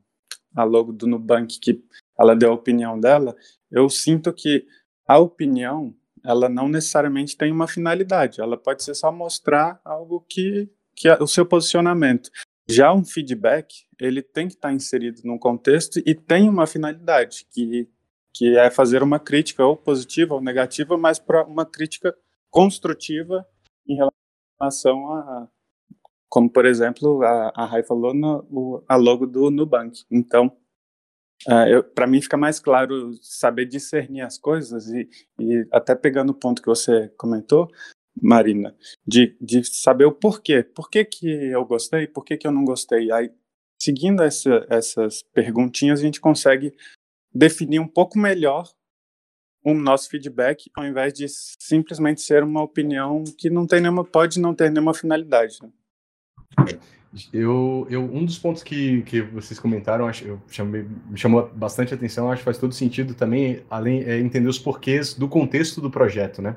[0.56, 1.84] a logo do Nubank, que
[2.19, 3.36] ela deu a opinião dela,
[3.71, 4.65] eu sinto que
[5.08, 10.69] a opinião ela não necessariamente tem uma finalidade, ela pode ser só mostrar algo que
[11.01, 12.29] que é o seu posicionamento.
[12.69, 17.89] Já um feedback, ele tem que estar inserido num contexto e tem uma finalidade, que,
[18.31, 22.15] que é fazer uma crítica ou positiva ou negativa, mas para uma crítica
[22.51, 23.43] construtiva
[23.87, 23.97] em
[24.59, 25.47] relação a,
[26.29, 30.03] como por exemplo a, a Rai falou, no, o, a logo do Nubank.
[30.11, 30.55] Então,
[31.47, 35.09] Uh, Para mim fica mais claro saber discernir as coisas e,
[35.39, 37.67] e até pegando o ponto que você comentou,
[38.19, 40.63] Marina, de, de saber o porquê.
[40.63, 43.12] Por que, que eu gostei, por que, que eu não gostei.
[43.12, 43.32] Aí,
[43.82, 46.74] seguindo essa, essas perguntinhas, a gente consegue
[47.34, 48.67] definir um pouco melhor
[49.63, 54.39] o nosso feedback, ao invés de simplesmente ser uma opinião que não tem nenhuma, pode
[54.39, 55.58] não ter nenhuma finalidade.
[55.62, 55.69] Né?
[57.32, 61.93] Eu, eu, um dos pontos que, que vocês comentaram, acho, eu chamei, me chamou bastante
[61.93, 65.91] atenção, acho que faz todo sentido também, além é entender os porquês do contexto do
[65.91, 66.56] projeto, né?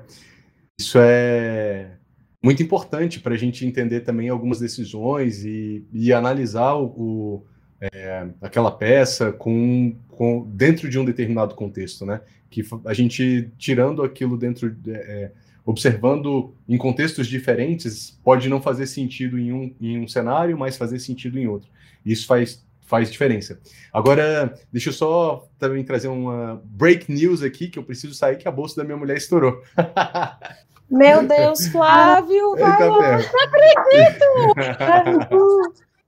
[0.78, 1.96] Isso é
[2.42, 7.44] muito importante para a gente entender também algumas decisões e, e analisar o,
[7.80, 12.20] é, aquela peça com, com, dentro de um determinado contexto, né?
[12.50, 15.32] Que a gente tirando aquilo dentro de, é,
[15.64, 20.98] observando em contextos diferentes, pode não fazer sentido em um, em um cenário, mas fazer
[20.98, 21.70] sentido em outro.
[22.04, 23.58] Isso faz, faz diferença.
[23.92, 28.46] Agora, deixa eu só também trazer uma break news aqui, que eu preciso sair, que
[28.46, 29.62] a bolsa da minha mulher estourou.
[30.90, 32.54] Meu Deus, Flávio!
[32.58, 34.24] Vai tá lá, não acredito!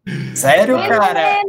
[0.36, 1.42] Sério, cara?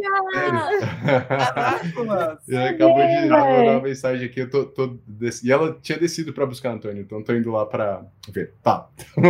[2.47, 4.39] Ele acabou de mandar uma mensagem aqui.
[4.39, 5.43] Eu tô, tô des...
[5.43, 8.55] E ela tinha descido para buscar Antônio, então tô indo lá para ver.
[8.63, 8.87] Tá.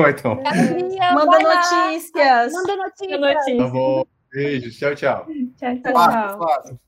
[0.10, 0.42] então.
[1.14, 2.54] Manda notícias.
[2.54, 3.58] Manda notícias.
[3.58, 4.06] Tá bom.
[4.32, 4.78] Beijos.
[4.78, 5.28] Tchau, tchau.
[5.58, 6.80] Tchau, tchau.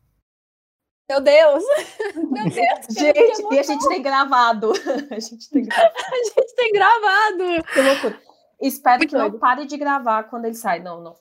[1.10, 1.64] Meu Deus!
[2.16, 2.86] Meu Deus!
[2.92, 4.72] gente, e a gente tem gravado.
[5.10, 5.94] A gente tem gravado.
[5.98, 7.64] a gente tem gravado.
[7.74, 8.22] Que loucura.
[8.62, 10.80] Espero que não pare de gravar quando ele sai.
[10.82, 11.16] Não, não.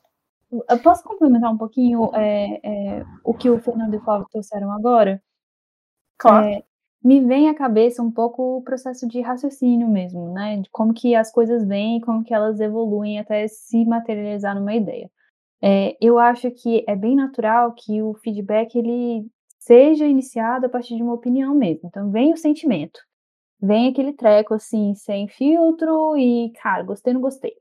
[0.69, 4.73] Eu posso complementar um pouquinho é, é, o que o Fernando e o Flávio trouxeram
[4.73, 5.23] agora?
[6.19, 6.47] Claro.
[6.47, 6.63] É,
[7.03, 10.57] me vem à cabeça um pouco o processo de raciocínio mesmo, né?
[10.59, 15.11] De como que as coisas vêm, como que elas evoluem até se materializar numa ideia.
[15.63, 19.27] É, eu acho que é bem natural que o feedback ele
[19.59, 21.89] seja iniciado a partir de uma opinião mesmo.
[21.89, 23.01] Então vem o sentimento,
[23.61, 27.53] vem aquele treco assim, sem filtro e, cara, gostei, não gostei.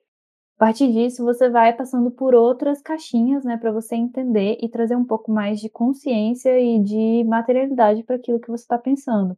[0.58, 4.96] A partir disso, você vai passando por outras caixinhas, né, para você entender e trazer
[4.96, 9.38] um pouco mais de consciência e de materialidade para aquilo que você está pensando.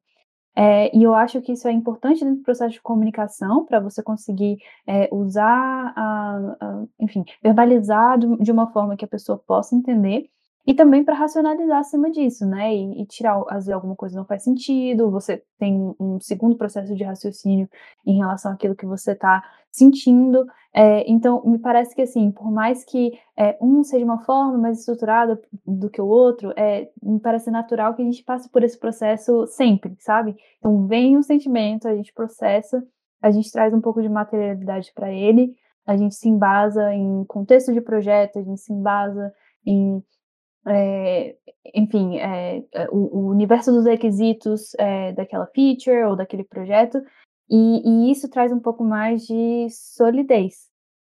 [0.55, 4.03] É, e eu acho que isso é importante dentro do processo de comunicação, para você
[4.03, 10.29] conseguir é, usar, a, a, enfim, verbalizar de uma forma que a pessoa possa entender
[10.67, 12.73] e também para racionalizar acima disso, né?
[12.75, 16.95] E, e, tirar, às vezes, alguma coisa não faz sentido, você tem um segundo processo
[16.95, 17.67] de raciocínio
[18.05, 20.45] em relação àquilo que você está sentindo.
[20.73, 24.79] É, então, me parece que, assim, por mais que é, um seja uma forma mais
[24.79, 28.77] estruturada do que o outro, é, me parece natural que a gente passe por esse
[28.77, 30.35] processo sempre, sabe?
[30.59, 32.85] Então, vem um sentimento, a gente processa,
[33.21, 37.73] a gente traz um pouco de materialidade para ele, a gente se embasa em contexto
[37.73, 39.33] de projeto, a gente se embasa
[39.65, 40.03] em
[40.67, 41.35] é,
[41.73, 47.01] enfim, é, o, o, universo dos requisitos é, daquela feature ou daquele projeto,
[47.49, 50.69] e, e, isso traz um pouco mais de solidez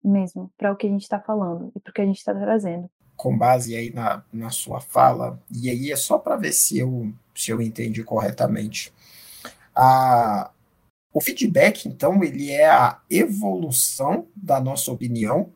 [0.05, 2.33] mesmo para o que a gente está falando e para o que a gente está
[2.33, 2.89] trazendo.
[3.15, 7.11] Com base aí na, na sua fala, e aí é só para ver se eu,
[7.33, 8.93] se eu entendi corretamente.
[9.73, 10.51] A,
[11.13, 15.49] o feedback, então, ele é a evolução da nossa opinião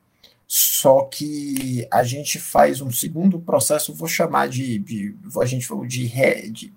[0.52, 5.86] só que a gente faz um segundo processo, vou chamar de, de a gente falou
[5.86, 6.74] de, re, de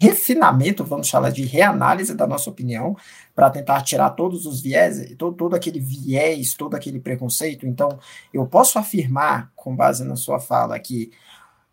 [0.00, 2.96] refinamento, vamos falar de reanálise da nossa opinião,
[3.34, 7.66] para tentar tirar todos os viés, todo, todo aquele viés, todo aquele preconceito.
[7.66, 7.90] Então,
[8.32, 11.10] eu posso afirmar, com base na sua fala, que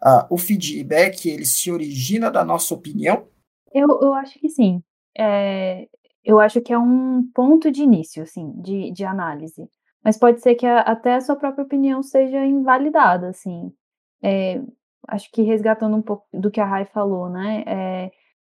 [0.04, 3.26] uh, o feedback ele se origina da nossa opinião?
[3.74, 4.84] Eu, eu acho que sim.
[5.18, 5.88] É,
[6.26, 9.70] eu acho que é um ponto de início, assim, de, de análise
[10.06, 13.74] mas pode ser que a, até a sua própria opinião seja invalidada, assim.
[14.24, 14.62] É,
[15.08, 17.64] acho que resgatando um pouco do que a Rai falou, né?
[17.66, 18.12] É,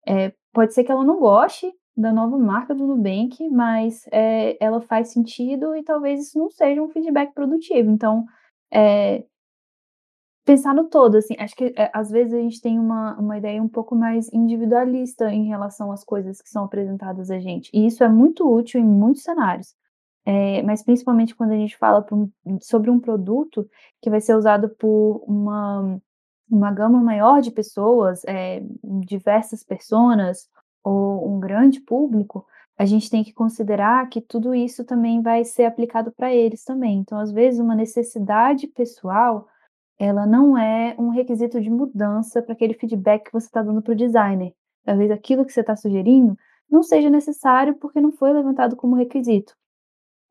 [0.07, 4.83] é, pode ser que ela não goste da nova marca do Nubank, mas é, ela
[4.83, 7.91] faz sentido e talvez isso não seja um feedback produtivo.
[7.91, 8.27] Então,
[8.71, 9.25] é,
[10.45, 13.63] pensar no todo, assim, acho que é, às vezes a gente tem uma, uma ideia
[13.63, 18.05] um pouco mais individualista em relação às coisas que são apresentadas a gente, e isso
[18.05, 19.75] é muito útil em muitos cenários.
[20.31, 22.05] É, mas principalmente quando a gente fala
[22.61, 23.67] sobre um produto
[23.99, 25.99] que vai ser usado por uma,
[26.51, 28.62] uma gama maior de pessoas, é,
[29.07, 30.47] diversas pessoas
[30.85, 32.45] ou um grande público,
[32.77, 36.99] a gente tem que considerar que tudo isso também vai ser aplicado para eles também.
[36.99, 39.49] Então, às vezes, uma necessidade pessoal,
[39.99, 43.93] ela não é um requisito de mudança para aquele feedback que você está dando para
[43.93, 44.53] o designer.
[44.85, 46.37] Talvez aquilo que você está sugerindo
[46.71, 49.57] não seja necessário porque não foi levantado como requisito.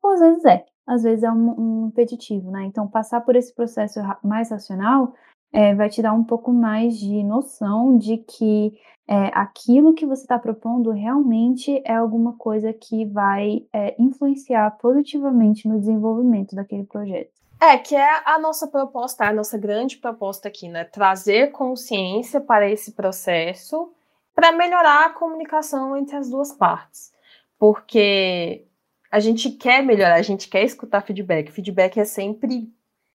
[0.02, 2.64] Ou às vezes é, às vezes é um, um impeditivo, né?
[2.64, 5.14] Então, passar por esse processo mais racional
[5.52, 10.22] é, vai te dar um pouco mais de noção de que é, aquilo que você
[10.22, 17.32] está propondo realmente é alguma coisa que vai é, influenciar positivamente no desenvolvimento daquele projeto.
[17.60, 20.84] É, que é a nossa proposta, a nossa grande proposta aqui, né?
[20.84, 23.92] Trazer consciência para esse processo
[24.34, 27.12] para melhorar a comunicação entre as duas partes.
[27.58, 28.67] Porque
[29.10, 31.50] a gente quer melhorar, a gente quer escutar feedback.
[31.50, 32.70] Feedback é sempre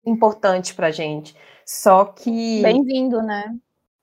[0.05, 1.35] importante para gente.
[1.65, 2.63] Só que.
[2.63, 3.55] Bem-vindo, né?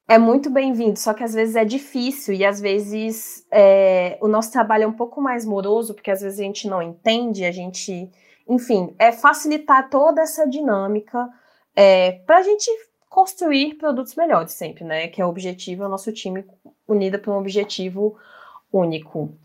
[0.07, 4.51] É muito bem-vindo, só que às vezes é difícil e às vezes é, o nosso
[4.51, 8.09] trabalho é um pouco mais moroso, porque às vezes a gente não entende, a gente.
[8.47, 11.29] Enfim, é facilitar toda essa dinâmica
[11.75, 12.67] é, para a gente
[13.07, 15.07] construir produtos melhores sempre, né?
[15.07, 16.43] Que é o objetivo, é o nosso time
[16.87, 18.17] unido para um objetivo
[18.73, 19.37] único.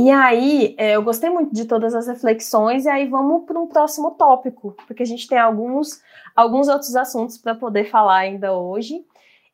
[0.00, 3.66] E aí, é, eu gostei muito de todas as reflexões, e aí vamos para um
[3.66, 6.00] próximo tópico, porque a gente tem alguns,
[6.36, 9.04] alguns outros assuntos para poder falar ainda hoje.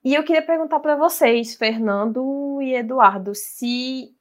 [0.05, 4.15] E eu queria perguntar para vocês, Fernando e Eduardo, se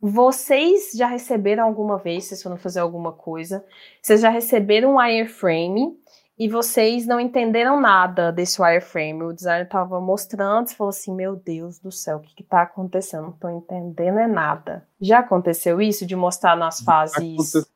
[0.00, 3.64] vocês já receberam alguma vez, se foram fazer alguma coisa,
[4.02, 5.96] vocês já receberam um wireframe
[6.36, 9.22] e vocês não entenderam nada desse wireframe.
[9.22, 13.22] O designer estava mostrando e falou assim: Meu Deus do céu, o que está acontecendo?
[13.22, 14.86] Não estou entendendo é nada.
[15.00, 17.54] Já aconteceu isso de mostrar nas fases.
[17.54, 17.68] Aconte...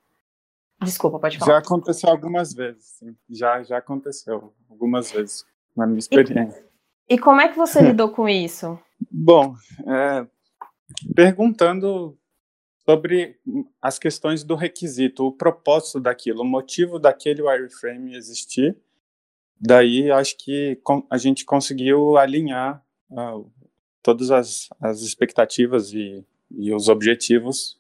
[0.83, 1.53] Desculpa, pode falar.
[1.53, 3.17] Já aconteceu algumas vezes, sim.
[3.29, 5.45] Já, já aconteceu algumas vezes
[5.77, 6.65] na minha experiência.
[7.09, 8.79] E, e como é que você lidou com isso?
[9.11, 9.55] Bom,
[9.87, 10.27] é,
[11.15, 12.18] perguntando
[12.89, 13.39] sobre
[13.83, 18.75] as questões do requisito, o propósito daquilo, o motivo daquele wireframe existir.
[19.61, 23.51] Daí acho que a gente conseguiu alinhar uh,
[24.03, 27.79] todas as, as expectativas e, e, os objetivos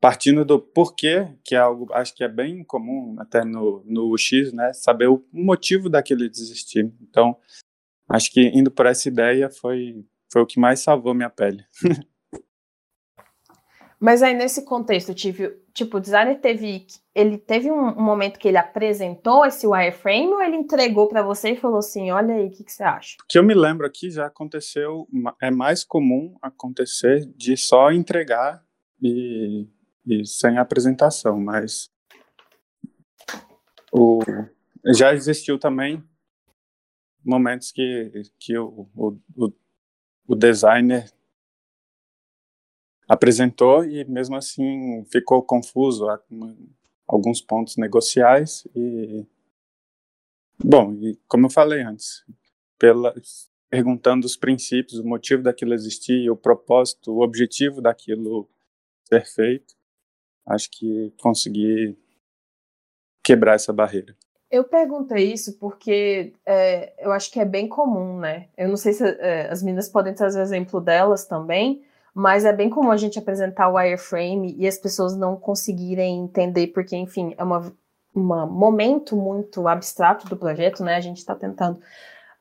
[0.00, 4.16] partindo do porquê, que é algo acho que é bem comum até no, no
[4.54, 6.90] né, saber o motivo daquele existir.
[7.02, 7.36] Então,
[8.08, 10.02] acho que indo por essa ideia foi
[10.32, 11.62] foi o que mais salvou minha pele.
[14.02, 18.48] Mas aí nesse contexto, tive, tipo, o designer teve, ele teve um, um, momento que
[18.48, 22.50] ele apresentou esse wireframe ou ele entregou para você e falou assim, olha aí, o
[22.50, 23.16] que, que, você acha?
[23.22, 25.06] O que eu me lembro aqui já aconteceu,
[25.40, 28.60] é mais comum acontecer de só entregar
[29.00, 29.68] e,
[30.04, 31.88] e sem apresentação, mas
[33.92, 34.18] o,
[34.96, 36.02] já existiu também
[37.24, 39.52] momentos que, que o, o,
[40.26, 41.08] o designer
[43.12, 46.06] apresentou e mesmo assim ficou confuso
[47.06, 49.26] alguns pontos negociais e
[50.58, 52.24] bom e como eu falei antes
[52.78, 53.14] pela
[53.68, 58.48] perguntando os princípios o motivo daquilo existir o propósito o objetivo daquilo
[59.04, 59.74] ser feito
[60.46, 61.94] acho que consegui
[63.22, 64.16] quebrar essa barreira
[64.50, 68.50] eu perguntei isso porque é, eu acho que é bem comum, né?
[68.54, 71.82] Eu não sei se é, as meninas podem trazer exemplo delas também,
[72.14, 76.68] mas é bem comum a gente apresentar o wireframe e as pessoas não conseguirem entender,
[76.68, 77.72] porque, enfim, é um
[78.14, 80.96] momento muito abstrato do projeto, né?
[80.96, 81.80] A gente está tentando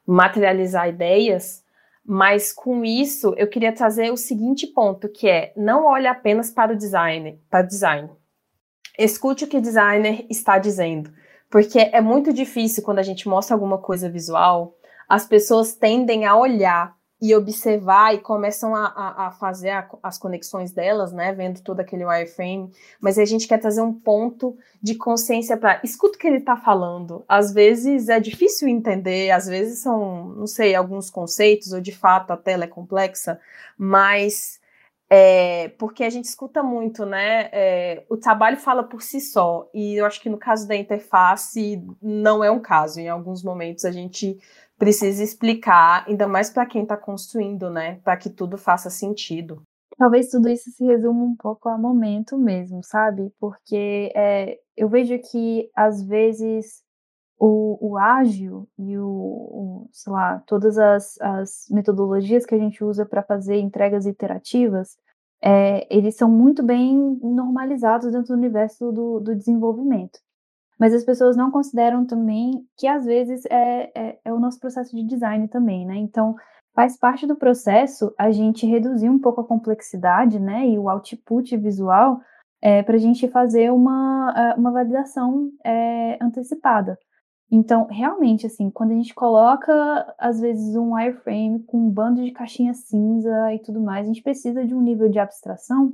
[0.06, 1.64] materializar ideias,
[2.06, 6.74] mas com isso eu queria trazer o seguinte ponto, que é não olhe apenas para
[6.74, 8.10] o design, para o design.
[9.00, 11.14] Escute o que o designer está dizendo,
[11.50, 14.76] porque é muito difícil quando a gente mostra alguma coisa visual,
[15.08, 20.18] as pessoas tendem a olhar e observar e começam a, a, a fazer a, as
[20.18, 24.96] conexões delas, né, vendo todo aquele wireframe, mas a gente quer trazer um ponto de
[24.96, 27.24] consciência para escuta o que ele está falando.
[27.28, 32.32] Às vezes é difícil entender, às vezes são, não sei, alguns conceitos, ou de fato
[32.32, 33.40] a tela é complexa,
[33.78, 34.60] mas
[35.14, 37.50] é, porque a gente escuta muito, né?
[37.52, 41.86] É, o trabalho fala por si só, e eu acho que no caso da interface
[42.02, 43.00] não é um caso.
[43.00, 44.40] Em alguns momentos a gente
[44.82, 48.00] precisa explicar, ainda mais para quem está construindo, né?
[48.04, 49.62] Para que tudo faça sentido.
[49.96, 53.32] Talvez tudo isso se resuma um pouco a momento mesmo, sabe?
[53.40, 56.82] Porque é, eu vejo que às vezes
[57.38, 62.84] o, o ágil e o, o, sei lá, todas as, as metodologias que a gente
[62.84, 64.98] usa para fazer entregas iterativas,
[65.44, 70.20] é, eles são muito bem normalizados dentro do universo do, do desenvolvimento
[70.82, 74.96] mas as pessoas não consideram também que às vezes é, é, é, o nosso processo
[74.96, 75.96] de design também, né?
[75.96, 76.36] Então,
[76.74, 81.56] faz parte do processo a gente reduzir um pouco a complexidade, né, e o output
[81.56, 82.20] visual
[82.60, 86.98] é, para a gente fazer uma, é, uma validação é, antecipada.
[87.52, 92.32] Então, realmente, assim, quando a gente coloca, às vezes, um wireframe com um bando de
[92.32, 95.94] caixinha cinza e tudo mais, a gente precisa de um nível de abstração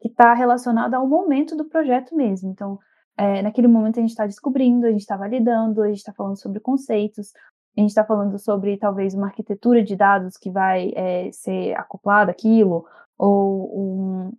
[0.00, 2.50] que está relacionado ao momento do projeto mesmo.
[2.50, 2.76] Então,
[3.16, 6.36] é, naquele momento a gente está descobrindo, a gente está validando, a gente está falando
[6.36, 7.32] sobre conceitos,
[7.76, 12.30] a gente está falando sobre talvez uma arquitetura de dados que vai é, ser acoplada
[12.30, 12.86] àquilo,
[13.18, 14.32] ou um,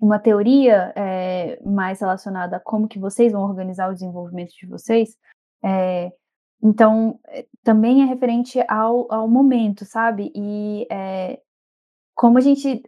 [0.00, 5.16] uma teoria é, mais relacionada a como que vocês vão organizar o desenvolvimento de vocês,
[5.62, 6.12] é,
[6.62, 7.18] então
[7.64, 10.30] também é referente ao, ao momento, sabe?
[10.34, 10.86] E
[12.14, 12.82] como a gente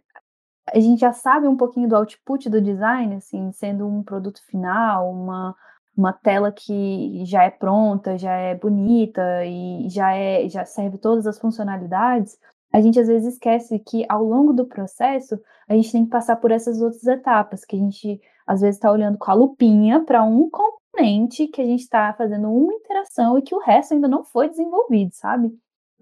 [0.71, 5.11] a gente já sabe um pouquinho do output do design, assim, sendo um produto final,
[5.11, 5.55] uma,
[5.95, 11.27] uma tela que já é pronta, já é bonita e já é já serve todas
[11.27, 12.37] as funcionalidades,
[12.73, 15.39] a gente às vezes esquece que ao longo do processo
[15.69, 18.91] a gente tem que passar por essas outras etapas, que a gente às vezes está
[18.91, 23.43] olhando com a lupinha para um componente que a gente está fazendo uma interação e
[23.43, 25.55] que o resto ainda não foi desenvolvido, sabe?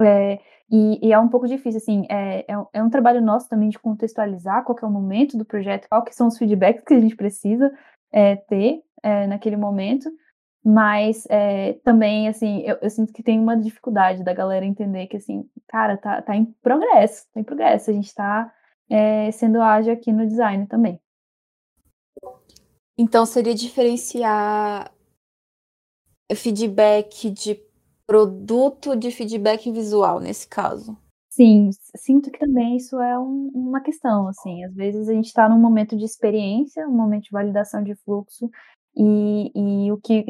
[0.04, 0.40] É,
[0.70, 3.78] e, e, é um pouco difícil, assim, é, é, é, um trabalho nosso também de
[3.78, 7.16] contextualizar qual é o momento do projeto, qual que são os feedbacks que a gente
[7.16, 7.72] precisa
[8.12, 10.10] é, ter é, naquele momento,
[10.64, 15.18] mas é, também, assim, eu, eu, sinto que tem uma dificuldade da galera entender que,
[15.18, 18.54] assim, cara, tá, tá em progresso, tá em progresso, a gente tá
[18.90, 21.02] é, sendo ágil aqui no design também.
[22.98, 24.92] Então, seria diferenciar
[26.36, 27.56] feedback de
[28.06, 30.98] produto de feedback visual nesse caso.
[31.30, 35.48] Sim, sinto que também isso é um, uma questão, assim, às vezes a gente está
[35.48, 38.50] num momento de experiência, um momento de validação de fluxo,
[38.96, 40.26] e, e o, que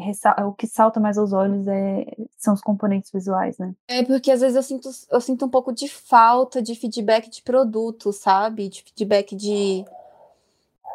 [0.46, 2.06] o que salta mais aos olhos é,
[2.38, 3.74] são os componentes visuais, né?
[3.88, 7.42] É porque às vezes eu sinto, eu sinto um pouco de falta de feedback de
[7.42, 8.70] produto, sabe?
[8.70, 9.84] De feedback de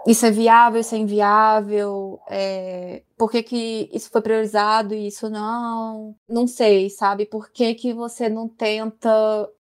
[0.07, 5.29] isso é viável, isso é inviável, é, por que, que isso foi priorizado e isso
[5.29, 7.27] não, não sei, sabe?
[7.27, 9.11] Por que, que você não tenta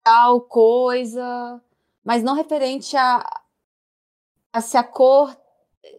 [0.04, 1.60] tal coisa,
[2.04, 3.24] mas não referente a,
[4.52, 5.36] a se a cor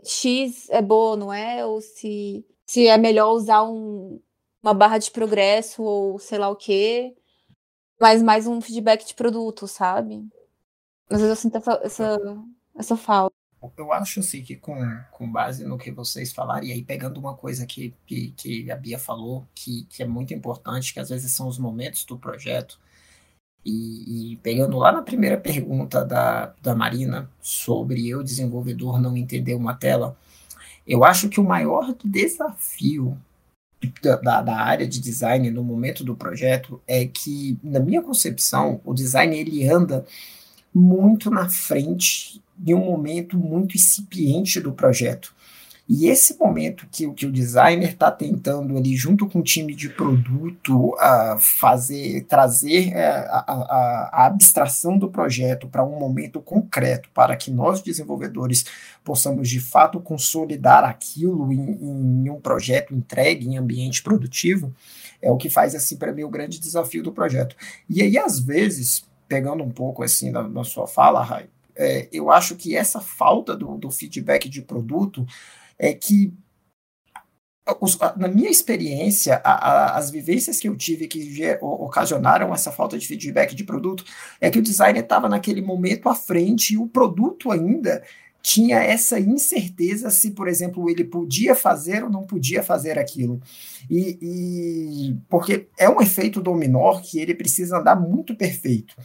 [0.03, 1.65] X é boa, não é?
[1.65, 4.21] Ou se, se é melhor usar um,
[4.63, 7.15] uma barra de progresso ou sei lá o quê,
[7.99, 10.25] mas mais um feedback de produto, sabe?
[11.09, 12.17] Às vezes eu sinto essa, essa,
[12.77, 13.40] essa falta
[13.77, 14.75] eu acho assim que com,
[15.11, 18.75] com base no que vocês falaram, e aí pegando uma coisa que, que, que, a
[18.75, 22.79] Bia falou, que, que é muito importante, que às vezes são os momentos do projeto,
[23.63, 29.53] e, e, pegando lá na primeira pergunta da, da Marina sobre eu, desenvolvedor, não entender
[29.53, 30.17] uma tela,
[30.87, 33.15] eu acho que o maior desafio
[34.01, 38.93] da, da área de design no momento do projeto é que, na minha concepção, o
[38.93, 40.05] design ele anda
[40.73, 45.33] muito na frente de um momento muito incipiente do projeto.
[45.89, 49.89] E esse momento que, que o designer está tentando ali, junto com o time de
[49.89, 57.09] produto, a fazer, trazer é, a, a, a abstração do projeto para um momento concreto,
[57.13, 58.63] para que nós, desenvolvedores,
[59.03, 64.73] possamos de fato consolidar aquilo em, em um projeto entregue em ambiente produtivo,
[65.21, 67.55] é o que faz, assim, para mim, o grande desafio do projeto.
[67.89, 72.31] E aí, às vezes, pegando um pouco assim da, da sua fala, Rai, é, eu
[72.31, 75.25] acho que essa falta do, do feedback de produto
[75.77, 76.33] é que
[78.17, 83.07] na minha experiência, a, a, as vivências que eu tive que ocasionaram essa falta de
[83.07, 84.03] feedback de produto
[84.39, 88.03] é que o designer estava naquele momento à frente e o produto ainda
[88.41, 93.39] tinha essa incerteza se, por exemplo, ele podia fazer ou não podia fazer aquilo.
[93.89, 98.95] E, e porque é um efeito dominó que ele precisa andar muito perfeito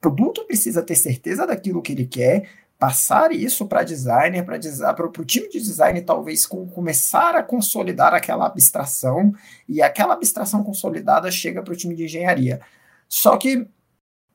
[0.00, 2.48] produto precisa ter certeza daquilo que ele quer,
[2.80, 8.46] passar isso para designer, para o time de design talvez com, começar a consolidar aquela
[8.46, 9.34] abstração,
[9.68, 12.58] e aquela abstração consolidada chega para o time de engenharia.
[13.06, 13.68] Só que,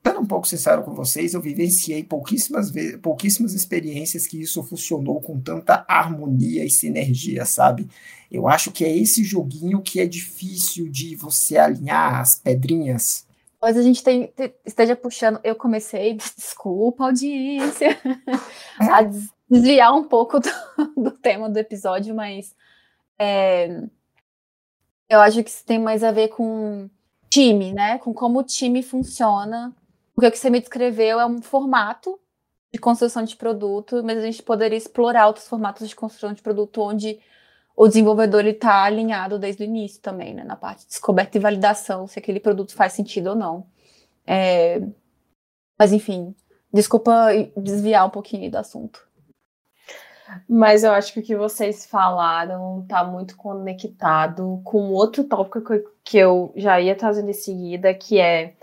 [0.06, 5.20] sendo um pouco sincero com vocês, eu vivenciei pouquíssimas, vezes, pouquíssimas experiências que isso funcionou
[5.20, 7.88] com tanta harmonia e sinergia, sabe?
[8.30, 13.25] Eu acho que é esse joguinho que é difícil de você alinhar as pedrinhas
[13.60, 14.32] Talvez a gente tem,
[14.64, 15.40] esteja puxando.
[15.42, 17.98] Eu comecei, desculpa, audiência,
[18.78, 19.02] a
[19.48, 20.48] desviar um pouco do,
[20.96, 22.54] do, tema do episódio, mas
[23.18, 23.82] é,
[25.08, 26.90] eu acho que isso tem mais a ver com
[27.28, 27.98] time, né?
[27.98, 29.74] Com como o time funciona.
[30.14, 32.18] Porque o que você me descreveu é um formato
[32.72, 36.80] de construção de produto, mas a gente poderia explorar outros formatos de construção de produto
[36.80, 37.20] onde
[37.76, 42.06] o desenvolvedor está alinhado desde o início também, né, na parte de descoberta e validação,
[42.06, 43.66] se aquele produto faz sentido ou não.
[44.26, 44.80] É,
[45.78, 46.34] mas enfim,
[46.72, 49.06] desculpa desviar um pouquinho do assunto.
[50.48, 55.60] Mas eu acho que o que vocês falaram está muito conectado com outro tópico
[56.02, 58.54] que eu já ia trazendo em seguida, que é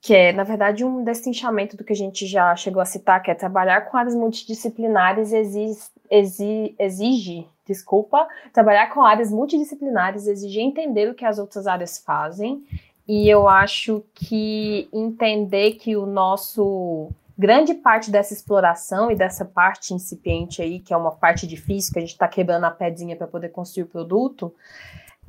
[0.00, 3.30] que é, na verdade, um destinchamento do que a gente já chegou a citar, que
[3.30, 11.10] é trabalhar com áreas multidisciplinares exige, exige, exige desculpa, trabalhar com áreas multidisciplinares exige entender
[11.10, 12.64] o que as outras áreas fazem
[13.06, 19.92] E eu acho que entender que o nosso grande parte dessa exploração e dessa parte
[19.92, 23.26] incipiente aí, que é uma parte difícil, que a gente está quebrando a pedrinha para
[23.26, 24.54] poder construir o produto,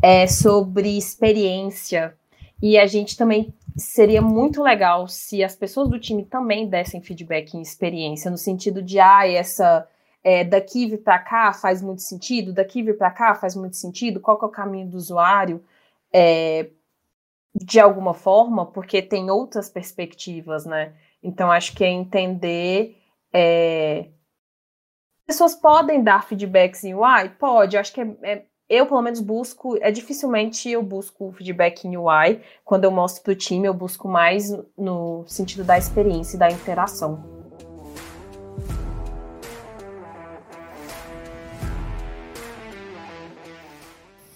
[0.02, 2.14] é sobre experiência.
[2.62, 7.56] E a gente também seria muito legal se as pessoas do time também dessem feedback
[7.56, 9.86] em experiência, no sentido de, ah, essa
[10.26, 14.19] é, daqui vir para cá faz muito sentido, daqui vir para cá faz muito sentido,
[14.19, 15.63] qual é o caminho do usuário,
[16.11, 16.71] é,
[17.53, 20.93] de alguma forma, porque tem outras perspectivas, né?
[21.21, 22.97] Então, acho que é entender.
[23.32, 24.09] É...
[25.28, 27.30] Pessoas podem dar feedbacks em UI?
[27.39, 29.78] Pode, acho que é, é, eu, pelo menos, busco.
[29.80, 32.41] É dificilmente eu busco feedback em UI.
[32.63, 36.49] Quando eu mostro para o time, eu busco mais no sentido da experiência e da
[36.49, 37.35] interação.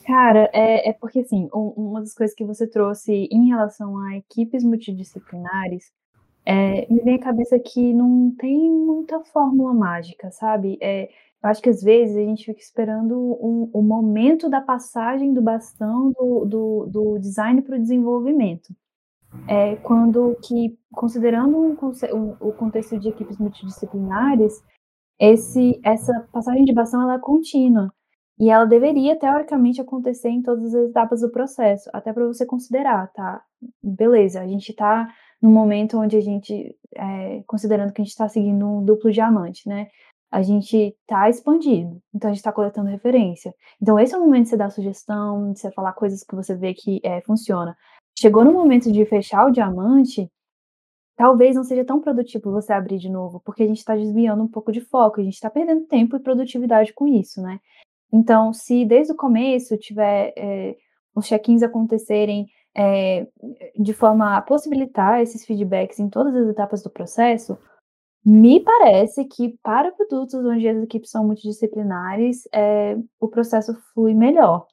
[0.10, 4.18] Cara, é, é porque assim, um, uma das coisas que você trouxe em relação a
[4.18, 5.93] equipes multidisciplinares
[6.43, 10.80] é, me vem à cabeça que não tem muita fórmula mágica, sabe?
[10.82, 11.03] É,
[11.43, 16.12] eu acho que às vezes a gente fica esperando o momento da passagem do bastão
[16.12, 18.76] do, do, do design para o desenvolvimento.
[19.47, 21.78] É, quando que, considerando um,
[22.16, 24.60] um, o contexto de equipes multidisciplinares,
[25.20, 27.93] esse, essa passagem de bastão ela é contínua.
[28.39, 33.11] E ela deveria, teoricamente, acontecer em todas as etapas do processo, até para você considerar,
[33.11, 33.43] tá?
[33.83, 38.29] Beleza, a gente está num momento onde a gente, é, considerando que a gente está
[38.29, 39.89] seguindo um duplo diamante, né?
[40.31, 43.53] A gente está expandindo, então a gente está coletando referência.
[43.81, 46.55] Então, esse é o momento de você dar sugestão, de você falar coisas que você
[46.55, 47.75] vê que é, funciona.
[48.17, 50.31] Chegou no momento de fechar o diamante,
[51.17, 54.47] talvez não seja tão produtivo você abrir de novo, porque a gente está desviando um
[54.47, 57.59] pouco de foco, a gente está perdendo tempo e produtividade com isso, né?
[58.12, 60.76] Então, se desde o começo tiver é,
[61.16, 63.28] os check-ins acontecerem é,
[63.78, 67.57] de forma a possibilitar esses feedbacks em todas as etapas do processo,
[68.26, 74.68] me parece que para produtos onde as equipes são multidisciplinares, é, o processo flui melhor.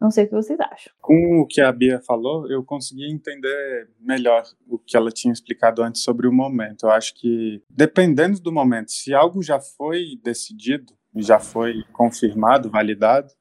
[0.00, 0.92] Não sei o que vocês acham.
[1.00, 5.80] Com o que a Bia falou, eu consegui entender melhor o que ela tinha explicado
[5.80, 6.86] antes sobre o momento.
[6.86, 13.32] Eu acho que, dependendo do momento, se algo já foi decidido, já foi confirmado, validado,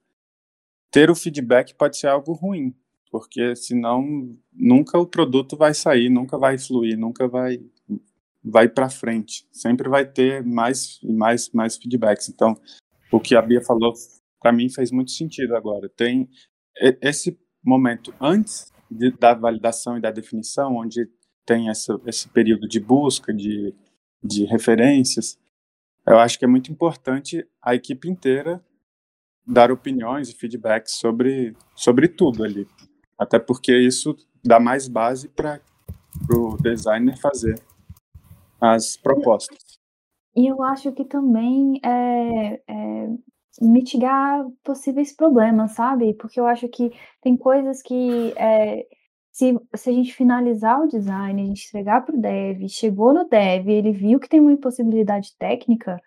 [0.90, 2.76] ter o feedback pode ser algo ruim,
[3.10, 7.60] porque senão nunca o produto vai sair, nunca vai fluir, nunca vai
[8.44, 9.48] vai para frente.
[9.52, 12.28] Sempre vai ter mais e mais mais feedbacks.
[12.30, 12.60] Então,
[13.12, 13.94] o que a Bia falou
[14.40, 15.88] para mim fez muito sentido agora.
[15.90, 16.28] Tem
[17.02, 21.08] esse momento antes de, da validação e da definição, onde
[21.46, 23.74] tem essa, esse período de busca de,
[24.24, 25.40] de referências,
[26.06, 28.64] eu acho que é muito importante a equipe inteira
[29.46, 32.68] dar opiniões e feedbacks sobre, sobre tudo ali.
[33.18, 35.62] Até porque isso dá mais base para
[36.34, 37.62] o designer fazer
[38.60, 39.80] as propostas.
[40.36, 43.08] E eu acho que também é, é,
[43.62, 46.14] mitigar possíveis problemas, sabe?
[46.14, 46.92] Porque eu acho que
[47.22, 48.86] tem coisas que é,
[49.42, 53.28] se, se a gente finalizar o design, a gente entregar para o dev, chegou no
[53.28, 56.00] dev, ele viu que tem uma impossibilidade técnica,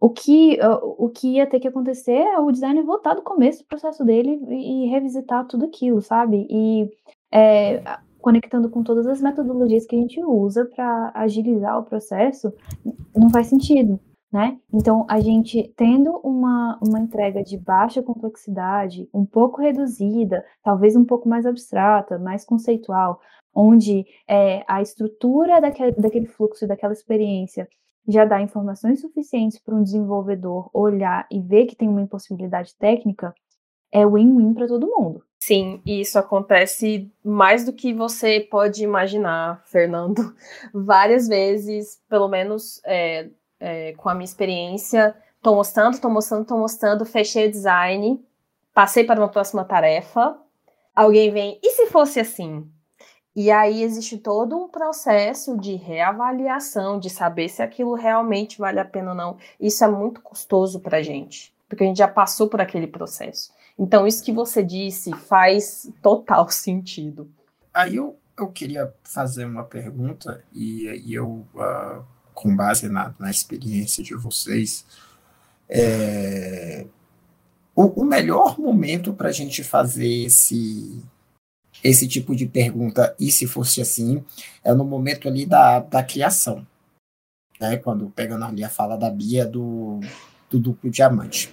[0.00, 0.58] o que,
[0.98, 4.38] o que ia ter que acontecer é o designer voltar do começo do processo dele
[4.48, 6.46] e, revisitar tudo aquilo, sabe?
[6.50, 6.90] E
[7.32, 7.82] é,
[8.20, 12.52] conectando com todas as metodologias que a gente usa para agilizar o processo,
[13.14, 13.98] não faz sentido
[14.34, 14.58] né?
[14.72, 21.04] Então, a gente tendo uma, uma entrega de baixa complexidade, um pouco reduzida, talvez um
[21.04, 23.20] pouco mais abstrata, mais conceitual,
[23.54, 27.68] onde é, a estrutura daquele, daquele fluxo, daquela experiência,
[28.08, 33.32] já dá informações suficientes para um desenvolvedor olhar e ver que tem uma impossibilidade técnica,
[33.92, 35.22] é win-win para todo mundo.
[35.38, 40.34] Sim, e isso acontece mais do que você pode imaginar, Fernando.
[40.74, 43.30] Várias vezes, pelo menos é,
[43.64, 45.16] é, com a minha experiência.
[45.36, 48.22] Estou mostrando, estou mostrando, estou mostrando, fechei o design,
[48.74, 50.36] passei para uma próxima tarefa.
[50.94, 52.70] Alguém vem, e se fosse assim?
[53.34, 58.84] E aí existe todo um processo de reavaliação, de saber se aquilo realmente vale a
[58.84, 59.38] pena ou não.
[59.58, 63.50] Isso é muito custoso para a gente, porque a gente já passou por aquele processo.
[63.76, 67.28] Então, isso que você disse faz total sentido.
[67.72, 72.04] Aí eu, eu queria fazer uma pergunta, e, e eu uh,
[72.34, 74.84] com base na, na experiência de vocês,
[75.68, 76.84] é,
[77.74, 81.02] o, o melhor momento para a gente fazer esse,
[81.82, 84.22] esse tipo de pergunta, e se fosse assim,
[84.62, 86.66] é no momento ali da, da criação.
[87.60, 87.76] Né?
[87.76, 90.00] Quando pegando ali a fala da Bia do,
[90.50, 91.52] do duplo diamante.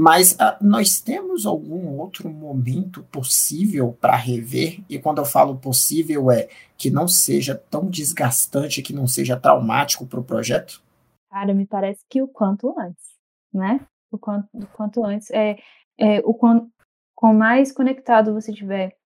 [0.00, 4.80] Mas uh, nós temos algum outro momento possível para rever?
[4.88, 10.06] E quando eu falo possível, é que não seja tão desgastante, que não seja traumático
[10.06, 10.80] para o projeto?
[11.28, 13.04] Cara, me parece que o quanto antes,
[13.52, 13.80] né?
[14.08, 15.32] O quanto, o quanto antes.
[15.32, 15.56] É,
[15.98, 16.70] é, o quanto,
[17.12, 18.96] com mais conectado você tiver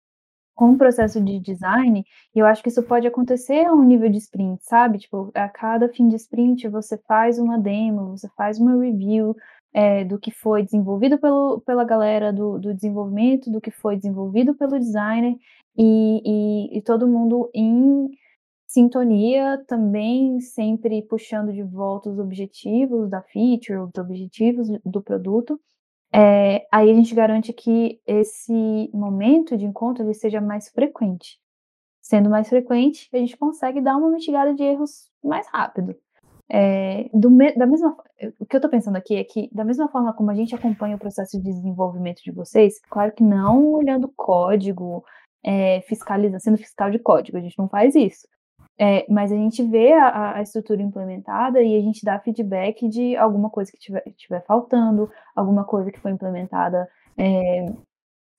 [0.54, 4.18] com o processo de design, eu acho que isso pode acontecer a um nível de
[4.18, 4.98] sprint, sabe?
[4.98, 9.34] Tipo, a cada fim de sprint você faz uma demo, você faz uma review,
[9.72, 14.54] é, do que foi desenvolvido pelo, pela galera do, do desenvolvimento, do que foi desenvolvido
[14.54, 15.36] pelo designer,
[15.76, 16.22] e,
[16.74, 18.10] e, e todo mundo em
[18.66, 25.60] sintonia, também sempre puxando de volta os objetivos da feature, os objetivos do produto.
[26.14, 31.38] É, aí a gente garante que esse momento de encontro ele seja mais frequente.
[32.02, 35.94] Sendo mais frequente, a gente consegue dar uma mitigada de erros mais rápido.
[36.50, 37.96] É, do, da mesma,
[38.38, 40.96] o que eu estou pensando aqui é que, da mesma forma como a gente acompanha
[40.96, 45.04] o processo de desenvolvimento de vocês, claro que não olhando código,
[45.44, 48.26] é, fiscalizando, sendo fiscal de código, a gente não faz isso.
[48.78, 53.16] É, mas a gente vê a, a, estrutura implementada e a gente dá feedback de
[53.16, 53.78] alguma coisa que
[54.10, 56.88] estiver faltando, alguma coisa que foi implementada
[57.18, 57.66] é,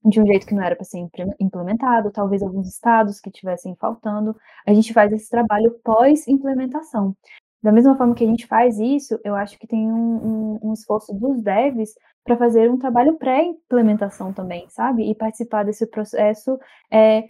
[0.06, 1.00] de um jeito que não era para ser
[1.40, 4.36] implementado, talvez alguns estados que estivessem faltando.
[4.68, 7.16] A gente faz esse trabalho pós-implementação.
[7.64, 10.74] Da mesma forma que a gente faz isso, eu acho que tem um, um, um
[10.74, 11.92] esforço dos devs
[12.24, 15.10] para fazer um trabalho pré-implementação também, sabe?
[15.10, 16.60] E participar desse processo
[16.92, 17.30] é,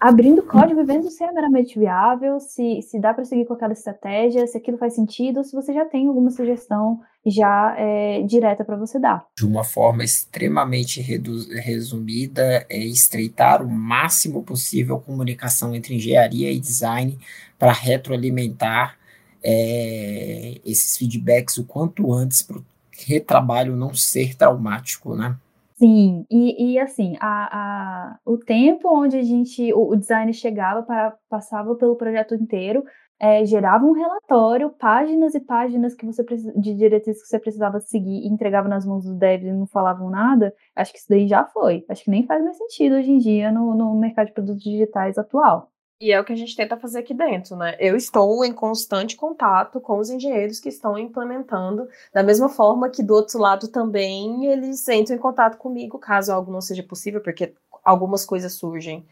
[0.00, 3.72] abrindo código e vendo se é meramente viável, se, se dá para seguir com aquela
[3.72, 8.64] estratégia, se aquilo faz sentido, ou se você já tem alguma sugestão já é, direta
[8.64, 9.26] para você dar.
[9.38, 16.60] De uma forma extremamente resumida, é estreitar o máximo possível a comunicação entre engenharia e
[16.60, 17.18] design
[17.58, 18.98] para retroalimentar
[19.44, 22.64] é, esses feedbacks o quanto antes para o
[23.06, 25.36] retrabalho não ser traumático, né?
[25.76, 30.82] Sim, e, e assim, a, a, o tempo onde a gente, o, o design chegava,
[30.82, 32.84] para, passava pelo projeto inteiro,
[33.20, 36.24] é, gerava um relatório, páginas e páginas que você
[36.56, 40.10] de diretrizes que você precisava seguir e entregava nas mãos dos devs e não falavam
[40.10, 41.84] nada, acho que isso daí já foi.
[41.88, 45.18] Acho que nem faz mais sentido hoje em dia no, no mercado de produtos digitais
[45.18, 45.70] atual.
[46.00, 47.76] E é o que a gente tenta fazer aqui dentro, né?
[47.78, 53.02] Eu estou em constante contato com os engenheiros que estão implementando, da mesma forma que
[53.02, 57.54] do outro lado também eles entram em contato comigo caso algo não seja possível, porque
[57.84, 59.06] algumas coisas surgem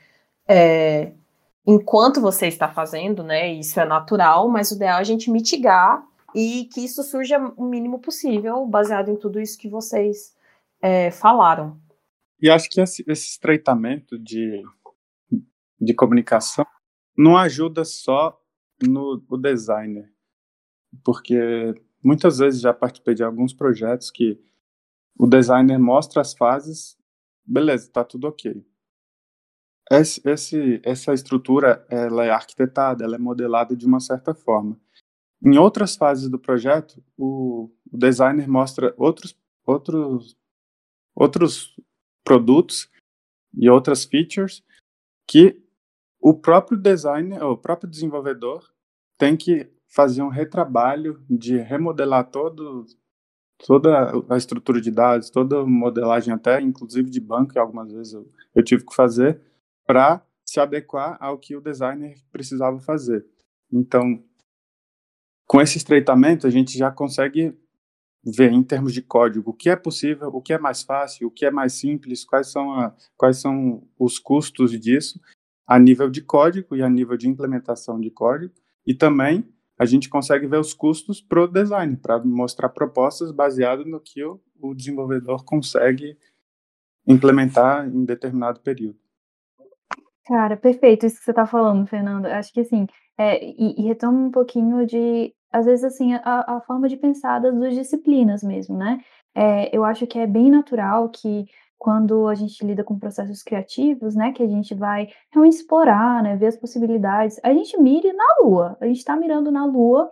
[0.49, 1.13] é,
[1.67, 3.53] enquanto você está fazendo, né?
[3.53, 6.05] Isso é natural, mas o ideal é a gente mitigar
[6.35, 10.35] e que isso surja o mínimo possível, baseado em tudo isso que vocês
[10.81, 11.79] é, falaram.
[12.41, 14.65] E acho que esse, esse estreitamento de
[15.83, 16.67] de comunicação
[17.17, 18.41] não ajuda só
[18.83, 20.13] no o designer,
[21.05, 24.41] porque muitas vezes já participei de alguns projetos que
[25.19, 26.97] o designer mostra as fases,
[27.45, 28.65] beleza, está tudo ok.
[29.91, 34.81] Esse, esse, essa estrutura ela é arquitetada, ela é modelada de uma certa forma.
[35.45, 40.37] Em outras fases do projeto, o, o designer mostra outros, outros,
[41.15, 41.77] outros
[42.25, 42.89] produtos
[43.55, 44.65] e outras features
[45.27, 45.62] que
[46.23, 48.65] o próprio designer, o próprio desenvolvedor
[49.19, 52.87] tem que fazer um retrabalho de remodelar todo,
[53.67, 58.13] toda a estrutura de dados, toda a modelagem até, inclusive de banco, que algumas vezes
[58.13, 59.41] eu, eu tive que fazer,
[59.85, 63.27] para se adequar ao que o designer precisava fazer.
[63.71, 64.23] Então,
[65.45, 67.53] com esse estreitamento, a gente já consegue
[68.25, 71.31] ver em termos de código o que é possível, o que é mais fácil, o
[71.31, 75.21] que é mais simples, quais são, a, quais são os custos disso
[75.67, 78.53] a nível de código e a nível de implementação de código,
[78.87, 79.47] e também
[79.79, 84.25] a gente consegue ver os custos para o design, para mostrar propostas baseadas no que
[84.25, 86.17] o, o desenvolvedor consegue
[87.07, 88.99] implementar em determinado período.
[90.25, 92.27] Cara, perfeito isso que você está falando, Fernando.
[92.27, 92.87] Acho que assim,
[93.19, 97.41] é, e, e retoma um pouquinho de, às vezes assim, a, a forma de pensar
[97.41, 99.01] das duas disciplinas mesmo, né?
[99.35, 101.47] É, eu acho que é bem natural que
[101.83, 106.37] quando a gente lida com processos criativos, né, que a gente vai realmente explorar, né,
[106.37, 110.09] ver as possibilidades, a gente mire na lua, a gente está mirando na lua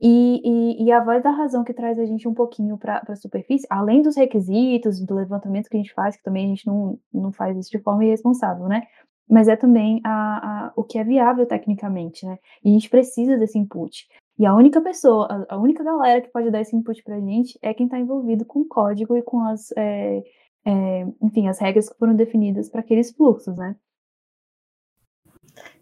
[0.00, 3.16] e, e, e, a voz da razão que traz a gente um pouquinho para a
[3.16, 6.98] superfície, além dos requisitos, do levantamento que a gente faz, que também a gente não,
[7.12, 8.84] não faz isso de forma irresponsável, né?
[9.28, 12.38] Mas é também a, a, o que é viável tecnicamente, né?
[12.64, 14.08] E a gente precisa desse input.
[14.38, 17.58] E a única pessoa, a, única galera que pode dar esse input para a gente
[17.60, 20.22] é quem está envolvido com o código e com as, é,
[20.64, 23.76] é, enfim, as regras que foram definidas para aqueles fluxos, né?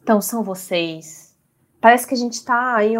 [0.03, 1.37] Então, são vocês.
[1.81, 2.97] Parece que a gente está em.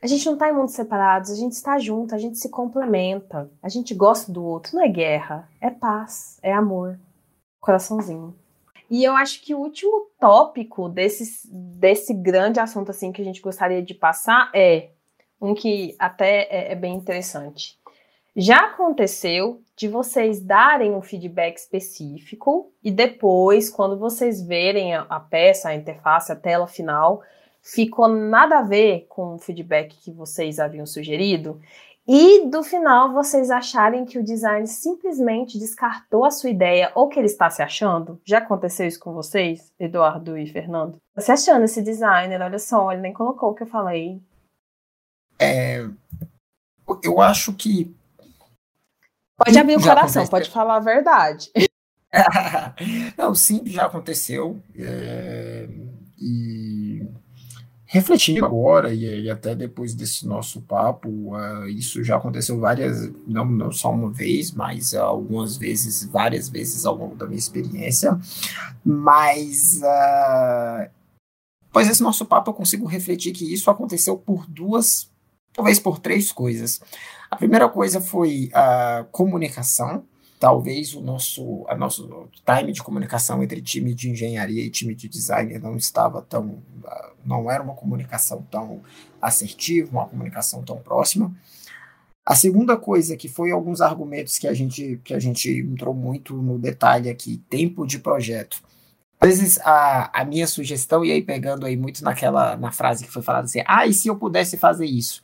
[0.00, 3.50] A gente não está em mundos separados, a gente está junto, a gente se complementa,
[3.60, 4.76] a gente gosta do outro.
[4.76, 6.98] Não é guerra, é paz, é amor.
[7.60, 8.36] Coraçãozinho.
[8.90, 13.42] E eu acho que o último tópico desse, desse grande assunto assim que a gente
[13.42, 14.90] gostaria de passar é
[15.40, 17.77] um que até é, é bem interessante.
[18.40, 25.70] Já aconteceu de vocês darem um feedback específico e depois, quando vocês verem a, peça,
[25.70, 27.20] a interface, a tela final,
[27.60, 31.60] ficou nada a ver com o feedback que vocês haviam sugerido,
[32.06, 37.18] e do final vocês acharem que o design simplesmente descartou a sua ideia ou que
[37.18, 38.20] ele está se achando?
[38.24, 40.96] Já aconteceu isso com vocês, Eduardo e Fernando?
[41.12, 44.22] Tá se achando esse designer, olha só, ele nem colocou o que eu falei.
[45.40, 45.84] É,
[47.02, 47.97] eu acho que.
[49.38, 50.30] Pode abrir o coração, aconteceu.
[50.30, 51.50] pode falar a verdade.
[53.16, 54.60] Não, sim, já aconteceu.
[54.76, 55.68] É,
[56.18, 57.06] e
[57.90, 63.46] refletindo agora, e, e, até depois desse nosso papo, uh, isso já aconteceu várias, não,
[63.46, 68.18] não só uma vez, mas uh, algumas vezes, várias vezes ao longo da minha experiência.
[68.84, 70.90] Mas, uh,
[71.72, 75.10] pois esse nosso papo eu consigo refletir que isso aconteceu por duas,
[75.54, 76.80] talvez por três coisas.
[77.38, 80.04] Primeira coisa foi a comunicação
[80.38, 85.08] talvez o nosso, a nosso time de comunicação entre time de engenharia e time de
[85.08, 86.62] design não estava tão,
[87.24, 88.80] não era uma comunicação tão
[89.20, 91.34] assertiva, uma comunicação tão próxima.
[92.24, 96.36] A segunda coisa que foi alguns argumentos que a gente que a gente entrou muito
[96.36, 98.62] no detalhe aqui, tempo de projeto.
[99.20, 103.10] Às vezes a, a minha sugestão e aí pegando aí muito naquela na frase que
[103.10, 105.22] foi falada assim, ah, e se eu pudesse fazer isso?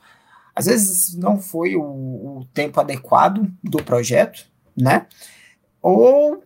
[0.55, 4.45] Às vezes não foi o, o tempo adequado do projeto,
[4.75, 5.05] né?
[5.81, 6.41] Ou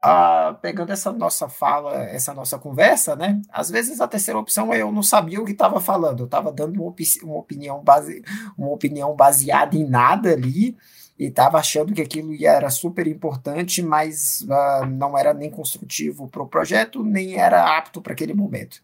[0.00, 3.40] ah, pegando essa nossa fala, essa nossa conversa, né?
[3.50, 6.52] Às vezes a terceira opção é eu não sabia o que estava falando, eu estava
[6.52, 6.94] dando uma,
[7.24, 8.22] uma, opinião base
[8.56, 10.76] uma opinião baseada em nada ali
[11.18, 16.42] e estava achando que aquilo era super importante, mas uh, não era nem construtivo para
[16.44, 18.80] o projeto, nem era apto para aquele momento.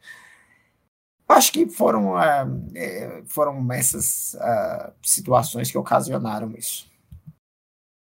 [1.29, 6.93] Acho que foram, uh, foram essas uh, situações que ocasionaram isso.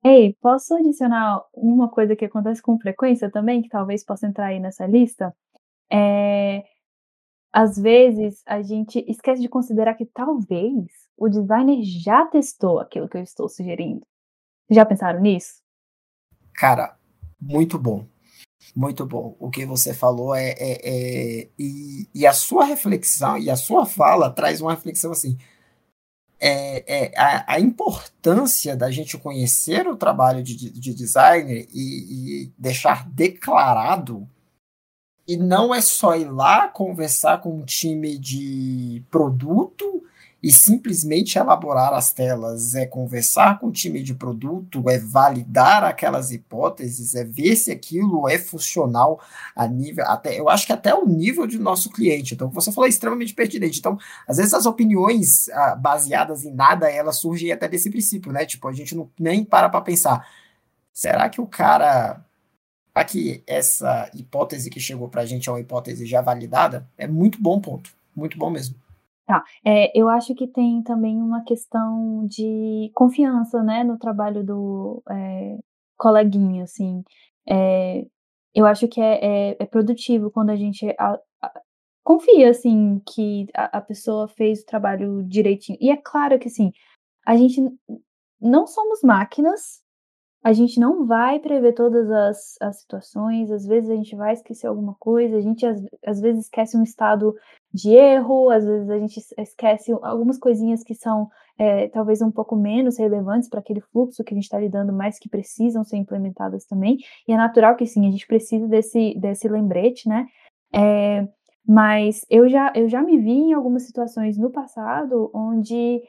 [0.04, 4.60] Ei, posso adicionar uma coisa que acontece com frequência também, que talvez possa entrar aí
[4.60, 5.36] nessa lista?
[5.92, 6.64] É,
[7.52, 10.86] às vezes a gente esquece de considerar que talvez
[11.18, 14.06] o designer já testou aquilo que eu estou sugerindo.
[14.70, 15.62] Já pensaram nisso?
[16.54, 16.96] Cara,
[17.40, 18.06] muito bom.
[18.78, 19.36] Muito bom.
[19.40, 20.50] O que você falou é.
[20.52, 25.36] é, é e, e a sua reflexão e a sua fala traz uma reflexão assim
[26.40, 32.54] é, é a, a, importância da gente conhecer o trabalho de, de designer e, e,
[32.56, 34.30] deixar declarado.
[35.28, 40.04] E não é só ir lá conversar com um time de produto
[40.42, 46.32] e simplesmente elaborar as telas, é conversar com o time de produto, é validar aquelas
[46.32, 49.20] hipóteses, é ver se aquilo é funcional
[49.56, 52.36] a nível, até eu acho que até o nível de nosso cliente.
[52.36, 53.80] Então, você falou é extremamente pertinente.
[53.80, 58.46] Então, às vezes as opiniões ah, baseadas em nada, elas surgem até desse princípio, né?
[58.46, 60.28] Tipo, a gente não nem para para pensar,
[60.94, 62.24] será que o cara
[62.94, 66.88] aqui essa hipótese que chegou para a gente é uma hipótese já validada?
[66.98, 68.87] É muito bom ponto, muito bom mesmo.
[69.28, 69.44] Tá.
[69.66, 75.58] É, eu acho que tem também uma questão de confiança, né, no trabalho do é,
[75.98, 77.04] coleguinha, assim.
[77.46, 78.06] É,
[78.56, 81.62] eu acho que é, é, é produtivo quando a gente a, a,
[82.06, 85.78] confia, assim, que a, a, pessoa fez o trabalho direitinho.
[85.82, 86.72] E é claro que, assim,
[87.26, 87.62] a gente
[88.42, 89.84] não somos máquinas,
[90.48, 94.66] a gente não vai prever todas as, as situações, às vezes a gente vai esquecer
[94.66, 97.36] alguma coisa, a gente às, às vezes esquece um estado
[97.74, 101.28] de erro, às vezes a gente esquece algumas coisinhas que são
[101.58, 105.20] é, talvez um pouco menos relevantes para aquele fluxo que a gente está lidando, mas
[105.20, 106.98] que precisam ser implementadas também.
[107.28, 110.28] E é natural que sim, a gente precisa desse, desse lembrete, né?
[110.74, 111.28] É,
[111.68, 116.02] mas eu já, eu já me vi em algumas situações no passado onde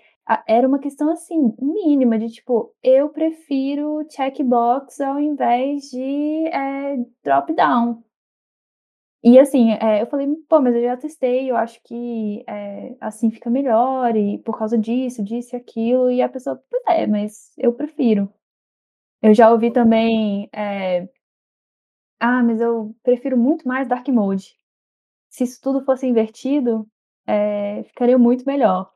[0.46, 8.02] era uma questão assim, mínima, de tipo, eu prefiro checkbox ao invés de é, drop-down.
[9.22, 13.30] E assim, é, eu falei, pô, mas eu já testei, eu acho que é, assim
[13.30, 17.52] fica melhor, e por causa disso, disso e aquilo, e a pessoa, pois é, mas
[17.58, 18.32] eu prefiro.
[19.22, 21.08] Eu já ouvi também, é,
[22.20, 24.56] ah, mas eu prefiro muito mais Dark Mode.
[25.30, 26.88] Se isso tudo fosse invertido,
[27.88, 28.90] ficaria muito melhor.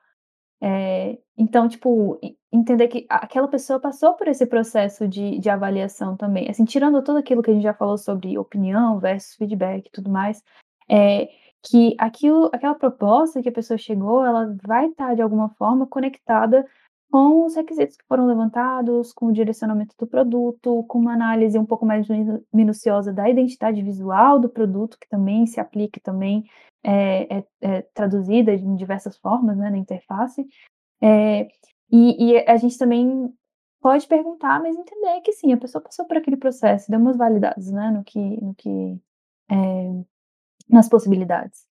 [0.65, 2.21] É, então, tipo,
[2.53, 6.49] entender que aquela pessoa passou por esse processo de, de avaliação também.
[6.49, 10.09] Assim, tirando tudo aquilo que a gente já falou sobre opinião versus feedback e tudo
[10.09, 10.41] mais,
[10.89, 11.29] é,
[11.65, 16.65] que aquilo, aquela proposta que a pessoa chegou, ela vai estar de alguma forma conectada
[17.13, 21.67] com os requisitos que foram levantados, com o direcionamento do produto, com uma análise um
[21.67, 22.09] pouco mais
[22.51, 26.43] minuciosa da identidade visual do produto, que também se aplica também
[26.83, 30.49] é, é, é traduzida em diversas formas né, na interface.
[31.03, 31.49] É,
[31.91, 33.31] e, e, a gente também
[33.83, 37.71] pode perguntar, mas entender que sim, a pessoa passou por aquele processo, deu umas validades
[37.71, 38.99] né, no que, no que
[39.51, 40.03] é,
[40.67, 41.67] nas possibilidades.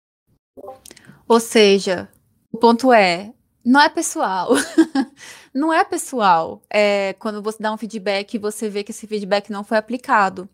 [1.27, 2.07] Ou seja,
[2.51, 3.33] o ponto é,
[3.63, 4.49] não é pessoal.
[5.53, 6.61] não é pessoal.
[6.69, 10.49] É, quando você dá um feedback e você vê que esse feedback não foi aplicado.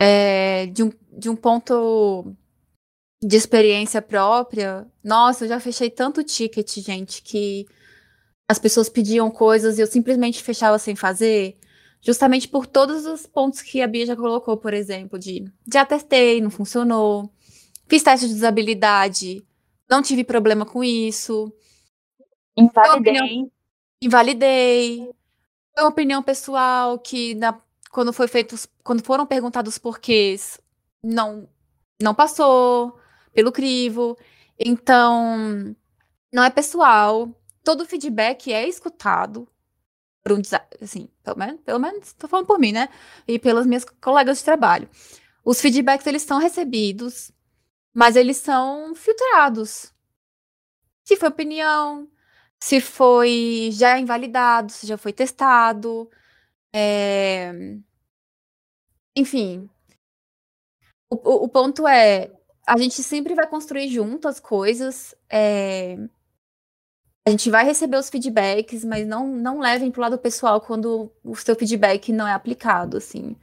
[0.00, 2.34] É, de, um, de um ponto
[3.22, 7.66] de experiência própria, nossa, eu já fechei tanto ticket, gente, que
[8.48, 11.56] as pessoas pediam coisas e eu simplesmente fechava sem fazer,
[12.00, 16.40] justamente por todos os pontos que a Bia já colocou, por exemplo, de já testei,
[16.40, 17.32] não funcionou,
[17.88, 19.46] fiz teste de usabilidade,
[19.88, 21.52] não tive problema com isso.
[22.56, 23.50] Invalidei.
[24.00, 25.10] Invalidei.
[25.74, 27.58] Foi uma opinião pessoal que na,
[27.90, 30.60] quando foi feito, quando foram perguntados porquês,
[31.02, 31.48] não
[32.00, 32.98] não passou
[33.32, 34.18] pelo crivo.
[34.58, 35.74] Então,
[36.32, 37.28] não é pessoal.
[37.64, 39.48] Todo feedback é escutado
[40.22, 40.42] por um
[40.80, 42.88] assim, pelo menos, pelo menos tô falando por mim, né?
[43.26, 44.88] E pelas minhas colegas de trabalho.
[45.44, 47.32] Os feedbacks eles são recebidos,
[47.94, 49.92] mas eles são filtrados.
[51.04, 52.08] Se foi opinião,
[52.62, 56.08] se foi já invalidado, se já foi testado.
[56.72, 57.52] É...
[59.16, 59.68] Enfim.
[61.10, 62.30] O, o, ponto é,
[62.64, 65.12] a gente sempre vai construir junto as coisas.
[65.28, 65.96] É...
[67.26, 71.12] A gente vai receber os feedbacks, mas não, não levem para o lado pessoal quando
[71.24, 73.36] o seu feedback não é aplicado, assim.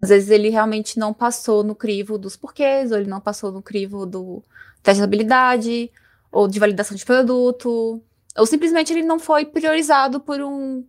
[0.00, 3.62] Às vezes ele realmente não passou no crivo dos porquês, ou ele não passou no
[3.62, 4.44] crivo do
[4.80, 5.90] teste de habilidade,
[6.30, 8.00] ou de validação de produto,
[8.36, 10.84] ou simplesmente ele não foi priorizado por um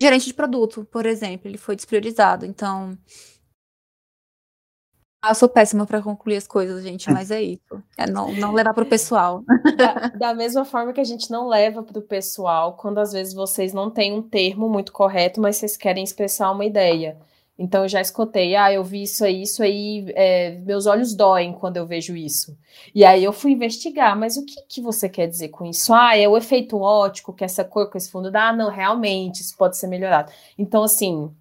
[0.00, 1.48] gerente de produto, por exemplo.
[1.48, 2.46] Ele foi despriorizado.
[2.46, 2.96] Então.
[5.20, 7.82] Ah, eu sou péssima para concluir as coisas, gente, mas é isso.
[7.96, 9.42] É não, não levar para o pessoal.
[9.76, 13.34] Da, da, mesma forma que a gente não leva para o pessoal quando às vezes
[13.34, 17.18] vocês não têm um termo muito correto, mas vocês querem expressar uma ideia.
[17.58, 21.52] Então eu já escutei, ah, eu vi isso aí, isso aí, é, meus olhos doem
[21.52, 22.56] quando eu vejo isso.
[22.94, 25.92] E aí eu fui investigar, mas o que, que você quer dizer com isso?
[25.92, 28.50] Ah, é o efeito ótico que essa cor com esse fundo dá?
[28.50, 30.30] Ah, não, realmente, isso pode ser melhorado.
[30.56, 31.34] Então, assim,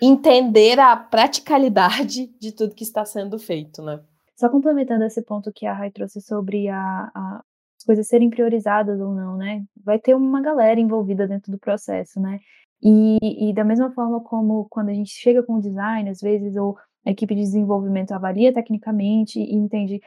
[0.00, 4.00] entender a praticalidade de tudo que está sendo feito, né?
[4.36, 7.42] Só complementando esse ponto que a Rai trouxe sobre a, a,
[7.76, 9.64] as coisas serem priorizadas ou não, né?
[9.84, 12.38] Vai ter uma galera envolvida dentro do processo, né?
[12.82, 16.56] E, e, da mesma forma como quando a gente chega com o design, às vezes,
[16.56, 20.00] ou a equipe de desenvolvimento avalia tecnicamente e entende,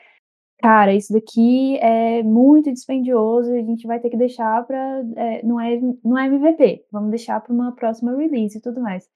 [0.60, 5.04] cara, isso daqui é muito dispendioso, a gente vai ter que deixar para.
[5.18, 9.08] É, não, é, não é MVP, vamos deixar para uma próxima release e tudo mais.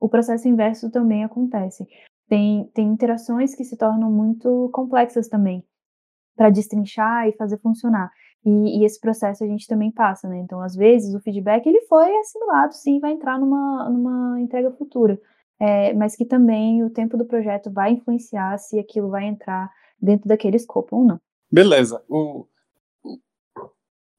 [0.00, 1.86] O processo inverso também acontece.
[2.28, 5.62] Tem, tem interações que se tornam muito complexas também
[6.36, 8.10] para destrinchar e fazer funcionar.
[8.44, 10.38] E, e, esse processo a gente também passa, né?
[10.38, 15.18] Então, às vezes, o feedback ele foi assimilado, sim, vai entrar numa, numa entrega futura,
[15.58, 19.70] é, mas que também o tempo do projeto vai influenciar se aquilo vai entrar
[20.00, 21.20] dentro daquele escopo ou não.
[21.50, 22.04] Beleza.
[22.08, 22.46] O,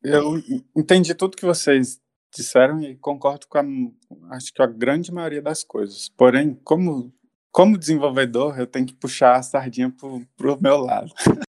[0.03, 0.41] eu
[0.75, 1.99] entendi tudo que vocês
[2.33, 6.09] disseram e concordo com a, acho que a grande maioria das coisas.
[6.09, 7.13] Porém, como,
[7.51, 9.91] como desenvolvedor, eu tenho que puxar a sardinha
[10.35, 11.11] para o meu lado.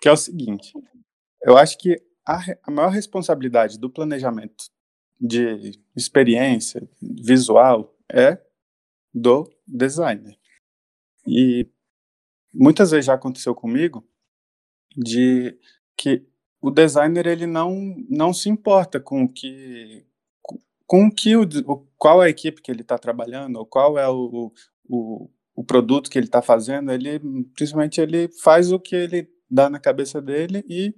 [0.00, 0.72] que é o seguinte,
[1.42, 4.64] eu acho que a, a maior responsabilidade do planejamento
[5.20, 8.40] de experiência visual é
[9.12, 10.38] do designer.
[11.26, 11.68] E
[12.52, 14.06] muitas vezes já aconteceu comigo
[14.96, 15.56] de
[15.96, 16.26] que
[16.60, 20.04] o designer ele não não se importa com o que
[20.86, 21.46] com que o,
[21.96, 24.52] qual é a equipe que ele está trabalhando ou qual é o,
[24.88, 27.20] o, o produto que ele está fazendo ele
[27.54, 30.92] principalmente ele faz o que ele dá na cabeça dele e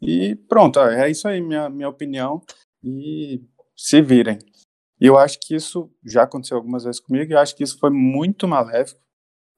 [0.00, 2.40] e pronto, é isso aí, minha, minha opinião.
[2.82, 3.42] E
[3.76, 4.38] se virem.
[5.00, 7.78] E eu acho que isso já aconteceu algumas vezes comigo, e eu acho que isso
[7.78, 9.00] foi muito maléfico.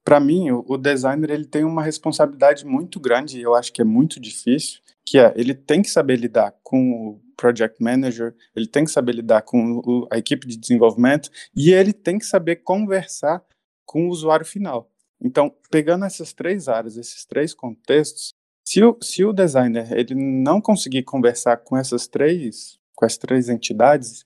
[0.05, 3.81] Para mim, o, o, designer ele tem uma responsabilidade muito grande, e eu acho que
[3.81, 8.67] é muito difícil, que é ele tem que saber lidar com o project manager, ele
[8.67, 12.57] tem que saber lidar com o, a equipe de desenvolvimento, e ele tem que saber
[12.57, 13.43] conversar
[13.87, 14.91] com o usuário final.
[15.23, 18.35] Então, pegando essas três áreas, esses três contextos,
[18.71, 23.49] se o, se o designer ele não conseguir conversar com essas três, com as três
[23.49, 24.25] entidades,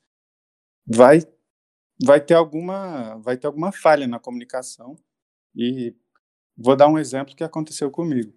[0.87, 1.21] vai
[2.05, 4.97] vai ter alguma vai ter alguma falha na comunicação
[5.57, 5.97] e
[6.55, 8.35] vou dar um exemplo que aconteceu comigo.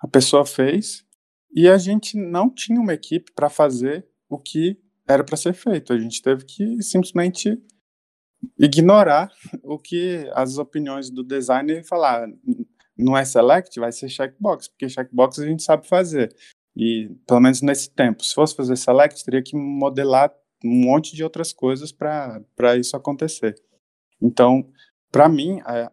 [0.00, 1.06] A pessoa fez
[1.54, 5.92] e a gente não tinha uma equipe para fazer o que era para ser feito.
[5.92, 7.56] A gente teve que simplesmente
[8.58, 9.30] ignorar
[9.62, 12.28] o que as opiniões do designer e falar
[12.98, 16.34] não é select, vai ser checkbox, porque checkbox a gente sabe fazer.
[16.76, 20.32] E pelo menos nesse tempo, se fosse fazer select, teria que modelar
[20.64, 23.54] um monte de outras coisas para isso acontecer.
[24.20, 24.68] Então,
[25.10, 25.92] para mim, a,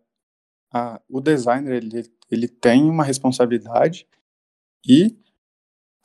[0.74, 4.08] a, o designer ele, ele tem uma responsabilidade
[4.88, 5.16] e,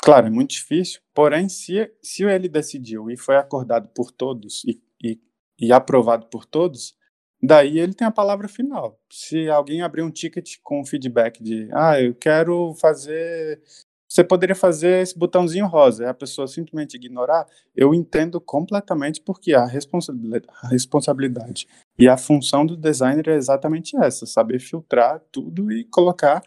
[0.02, 4.80] claro, é muito difícil, porém, se, se ele decidiu e foi acordado por todos e,
[5.02, 5.20] e,
[5.58, 6.94] e aprovado por todos,
[7.42, 8.98] daí ele tem a palavra final.
[9.10, 13.60] Se alguém abrir um ticket com feedback de, ah, eu quero fazer
[14.10, 19.54] você poderia fazer esse botãozinho rosa, e a pessoa simplesmente ignorar, eu entendo completamente porque
[19.54, 25.70] a responsabilidade, a responsabilidade e a função do designer é exatamente essa, saber filtrar tudo
[25.70, 26.42] e colocar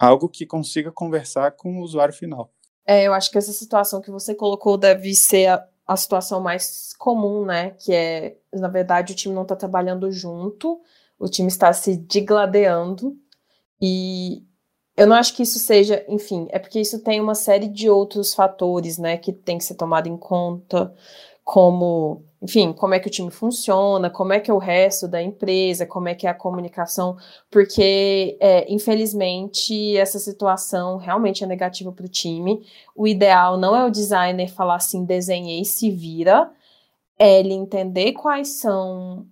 [0.00, 2.52] algo que consiga conversar com o usuário final.
[2.84, 5.56] É, eu acho que essa situação que você colocou deve ser
[5.86, 7.70] a, situação mais comum, né?
[7.70, 10.80] Que é, na verdade, o time não está trabalhando junto,
[11.18, 13.16] o time está se digladeando
[13.80, 14.44] e
[14.96, 18.32] eu não acho que isso seja, enfim, é porque isso tem uma série de outros
[18.32, 20.94] fatores, né, que tem que ser tomado em conta,
[21.42, 25.22] como, enfim, como é que o time funciona, como é que é o resto da
[25.22, 27.16] empresa, como é que é a comunicação,
[27.50, 32.62] porque, é, infelizmente, essa situação realmente é negativa para o time.
[32.94, 36.50] O ideal não é o designer falar assim, desenhei, se vira,
[37.18, 39.26] é ele entender quais são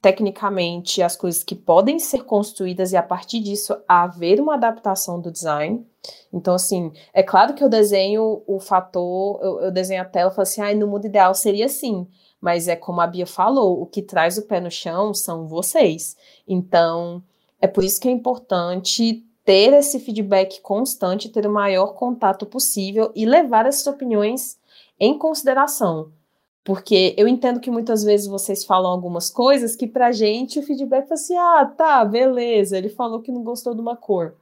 [0.00, 5.30] tecnicamente as coisas que podem ser construídas e a partir disso haver uma adaptação do
[5.30, 5.86] design.
[6.32, 10.34] Então, assim, é claro que eu desenho o fator, eu, eu desenho a tela e
[10.34, 12.08] falo assim, ah, no mundo ideal seria assim.
[12.40, 16.16] Mas é como a Bia falou, o que traz o pé no chão são vocês.
[16.48, 17.22] Então,
[17.60, 23.10] é por isso que é importante ter esse feedback constante, ter o maior contato possível
[23.14, 24.58] e levar essas opiniões
[24.98, 26.10] em consideração.
[26.62, 31.10] Porque eu entendo que muitas vezes vocês falam algumas coisas que pra gente o feedback
[31.10, 34.34] é assim: ah, tá, beleza, ele falou que não gostou de uma cor.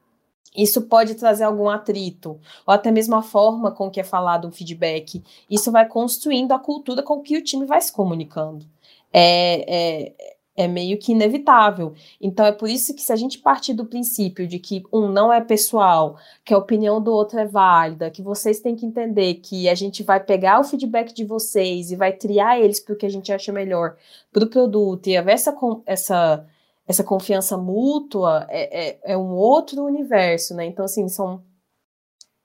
[0.57, 4.53] Isso pode trazer algum atrito, ou até mesmo a forma com que é falado um
[4.53, 5.22] feedback.
[5.49, 8.66] Isso vai construindo a cultura com que o time vai se comunicando.
[9.12, 11.94] É, é, é meio que inevitável.
[12.20, 15.32] Então é por isso que se a gente partir do princípio de que um não
[15.32, 19.68] é pessoal, que a opinião do outro é válida, que vocês têm que entender que
[19.68, 23.07] a gente vai pegar o feedback de vocês e vai triar eles para o que
[23.07, 23.94] a gente acha melhor
[24.32, 26.44] para o produto e haver essa, essa,
[26.89, 30.64] essa confiança mútua é, é, é um outro universo, né?
[30.64, 31.47] Então, assim, são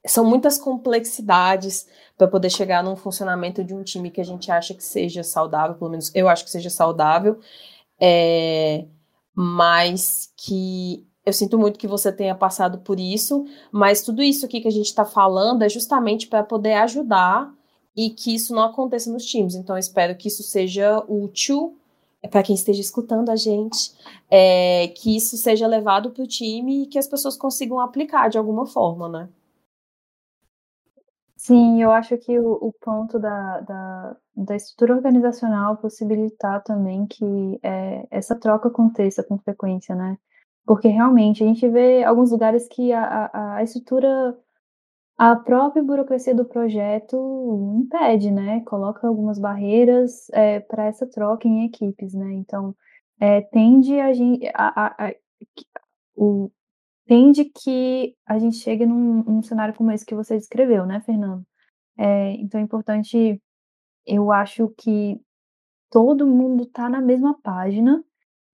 [0.06, 1.88] são muitas complexidades
[2.18, 5.78] para poder chegar num funcionamento de um time que a gente acha que seja saudável,
[5.78, 7.39] pelo menos eu acho que seja saudável,
[7.98, 8.86] é,
[9.34, 14.60] mas que eu sinto muito que você tenha passado por isso, mas tudo isso aqui
[14.60, 17.50] que a gente está falando é justamente para poder ajudar
[17.96, 19.56] e que isso não aconteça nos times.
[19.56, 21.78] Então, eu espero que isso seja útil
[22.30, 23.91] para quem esteja escutando a gente,
[24.30, 28.38] é, que isso seja levado para o time e que as pessoas consigam aplicar de
[28.38, 29.30] alguma forma, né?
[31.36, 37.59] Sim, eu acho que o, o ponto da, da, da, estrutura organizacional possibilitar também que
[37.61, 40.17] é, essa troca aconteça com frequência, né?
[40.65, 44.38] Porque realmente a gente vê alguns lugares que a, a, a estrutura,
[45.18, 48.61] a própria burocracia do projeto impede, né?
[48.61, 52.34] Coloca algumas barreiras é, para essa troca em equipes, né?
[52.34, 52.76] Então,
[53.20, 54.47] é, tende a gente.
[54.55, 55.14] A, a,
[56.16, 56.51] o,
[57.05, 61.45] tende que a gente chegue num, num cenário como esse que você descreveu, né, Fernando?
[61.97, 63.41] É, então é importante,
[64.05, 65.22] eu acho que
[65.91, 68.03] todo mundo está na mesma página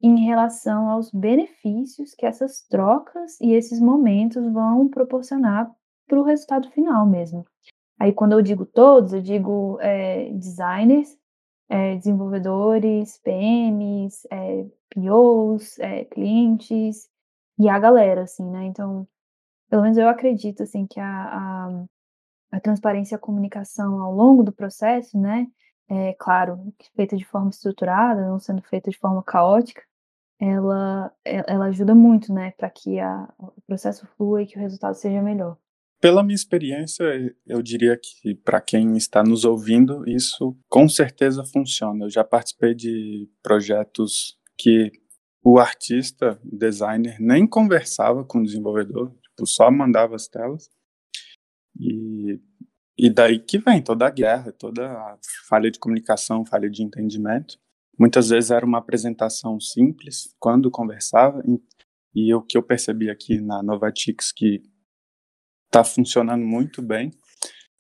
[0.01, 5.72] em relação aos benefícios que essas trocas e esses momentos vão proporcionar
[6.10, 7.45] para o resultado final mesmo.
[7.99, 11.18] Aí, quando eu digo todos, eu digo é, designers,
[11.70, 17.10] é, desenvolvedores, PMs, é, POs, é, clientes,
[17.60, 18.66] e a galera, assim, né?
[18.66, 19.07] Então,
[19.70, 21.86] pelo menos eu acredito, assim, que a, a,
[22.53, 25.47] a transparência e a comunicação ao longo do processo, né?
[25.89, 29.84] É claro, feita de forma estruturada, não sendo feita de forma caótica,
[30.39, 34.95] ela, ela ajuda muito, né, para que a, o processo flua e que o resultado
[34.95, 35.57] seja melhor.
[36.02, 37.04] Pela minha experiência,
[37.45, 42.06] eu diria que para quem está nos ouvindo, isso com certeza funciona.
[42.06, 44.91] Eu já participei de projetos que
[45.43, 50.70] o artista, designer, nem conversava com o desenvolvedor, tipo, só mandava as telas.
[51.78, 52.39] E,
[52.97, 55.18] e daí que vem toda a guerra, toda a
[55.50, 57.58] falha de comunicação, falha de entendimento.
[57.97, 61.43] Muitas vezes era uma apresentação simples, quando conversava.
[62.16, 64.64] E o que eu percebi aqui na Novatix que
[65.70, 67.11] está funcionando muito bem,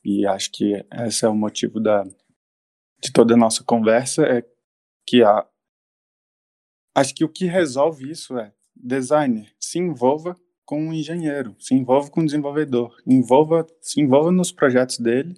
[0.05, 2.03] e acho que esse é o motivo da,
[3.01, 4.45] de toda a nossa conversa, é
[5.05, 5.45] que a,
[6.95, 12.09] acho que o que resolve isso é designer se envolva com o engenheiro, se envolva
[12.11, 15.35] com o desenvolvedor, envolva, se envolva nos projetos dele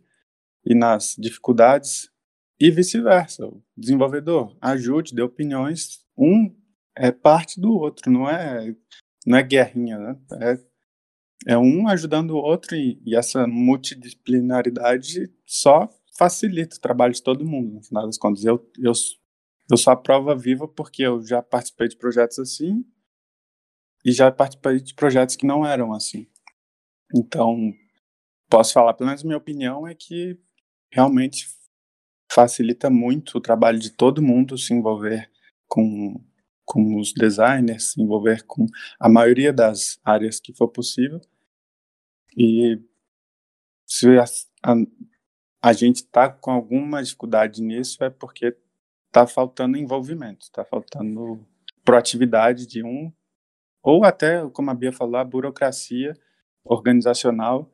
[0.66, 2.12] e nas dificuldades
[2.60, 3.48] e vice-versa.
[3.48, 6.54] O desenvolvedor ajude, dê opiniões, um
[6.96, 8.76] é parte do outro, não é
[9.26, 10.20] não é guerrinha, né?
[10.42, 10.71] É,
[11.48, 17.46] é um ajudando o outro e, e essa multidisciplinaridade só facilita o trabalho de todo
[17.46, 18.46] mundo, no final das contas.
[18.46, 18.92] Eu, eu,
[19.70, 22.86] eu sou a prova viva porque eu já participei de projetos assim
[24.06, 26.28] e já participei de projetos que não eram assim.
[27.16, 27.74] Então,
[28.50, 30.38] posso falar, pelo menos minha opinião é que
[30.92, 31.48] realmente
[32.32, 35.30] facilita muito o trabalho de todo mundo se envolver
[35.68, 36.24] com,
[36.66, 38.66] com os designers, se envolver com
[39.00, 41.20] a maioria das áreas que for possível.
[42.38, 42.80] E
[43.86, 44.24] se a,
[44.64, 44.76] a,
[45.62, 48.56] a gente está com alguma dificuldade nisso, é porque
[49.08, 51.46] está faltando envolvimento, está faltando
[51.84, 53.12] proatividade de um,
[53.84, 56.14] ou até, como a Bia falou, a burocracia
[56.64, 57.70] organizacional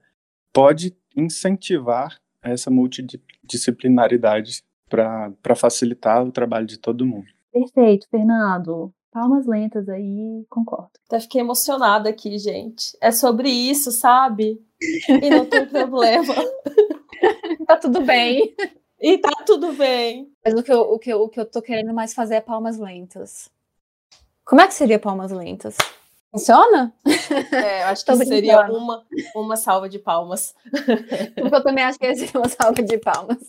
[0.54, 7.28] pode incentivar essa multidisciplinaridade para facilitar o trabalho de todo mundo.
[7.52, 8.94] Perfeito, Fernando.
[9.18, 10.92] Palmas lentas aí, concordo.
[11.08, 12.96] Até fiquei emocionada aqui, gente.
[13.02, 14.64] É sobre isso, sabe?
[15.10, 16.36] E não tem problema.
[17.66, 18.56] tá tudo bem.
[19.02, 20.32] E tá tudo bem.
[20.46, 22.42] Mas o que, eu, o, que eu, o que eu tô querendo mais fazer é
[22.42, 23.50] palmas lentas.
[24.46, 25.76] Como é que seria palmas lentas?
[26.32, 26.94] Funciona?
[27.52, 29.04] É, eu acho que seria uma,
[29.36, 30.54] uma salva de palmas.
[31.34, 33.40] Porque eu também acho que seria uma salva de palmas.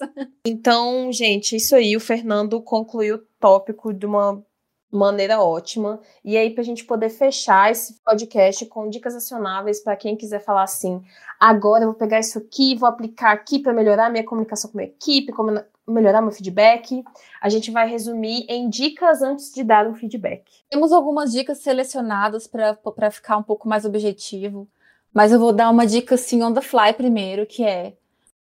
[0.47, 1.95] Então, gente, isso aí.
[1.95, 4.43] O Fernando concluiu o tópico de uma
[4.91, 6.01] maneira ótima.
[6.24, 10.41] E aí, para a gente poder fechar esse podcast com dicas acionáveis para quem quiser
[10.41, 11.03] falar assim:
[11.39, 14.80] agora eu vou pegar isso aqui, vou aplicar aqui para melhorar minha comunicação com a
[14.80, 17.03] minha equipe, como melhorar meu feedback.
[17.41, 20.45] A gente vai resumir em dicas antes de dar um feedback.
[20.70, 24.68] Temos algumas dicas selecionadas para ficar um pouco mais objetivo,
[25.12, 27.95] mas eu vou dar uma dica assim on the fly primeiro, que é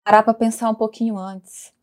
[0.04, 1.75] parar para pensar um pouquinho antes.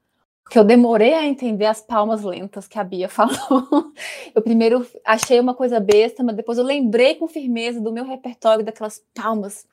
[0.44, 3.92] Porque eu demorei a entender as palmas lentas que a Bia falou.
[4.36, 8.64] Eu primeiro achei uma coisa besta, mas depois eu lembrei com firmeza do meu repertório
[8.64, 9.66] daquelas palmas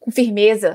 [0.00, 0.74] com firmeza.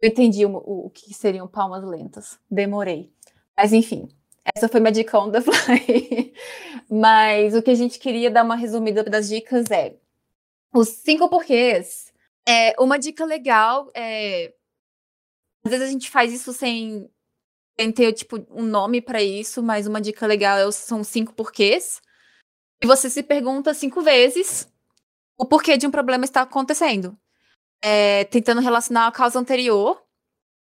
[0.00, 2.38] Eu entendi o, o, que seriam palmas lentas.
[2.50, 3.12] Demorei.
[3.56, 4.08] Mas enfim,
[4.54, 6.32] essa foi minha dica on the fly.
[6.90, 9.94] Mas o que a gente queria dar uma resumida das dicas é
[10.74, 12.12] os cinco porquês.
[12.48, 14.54] É, uma dica legal é.
[15.64, 17.10] Às vezes a gente faz isso sem
[17.88, 22.00] ter tipo, um nome para isso, mas uma dica legal é, são cinco porquês.
[22.82, 24.68] E você se pergunta cinco vezes
[25.38, 27.16] o porquê de um problema está acontecendo.
[27.80, 30.02] É, tentando relacionar a causa anterior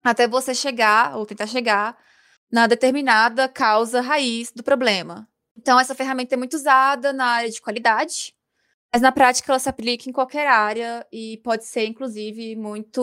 [0.03, 1.97] até você chegar, ou tentar chegar,
[2.51, 5.27] na determinada causa raiz do problema.
[5.55, 8.33] Então, essa ferramenta é muito usada na área de qualidade,
[8.91, 13.01] mas na prática ela se aplica em qualquer área e pode ser, inclusive, muito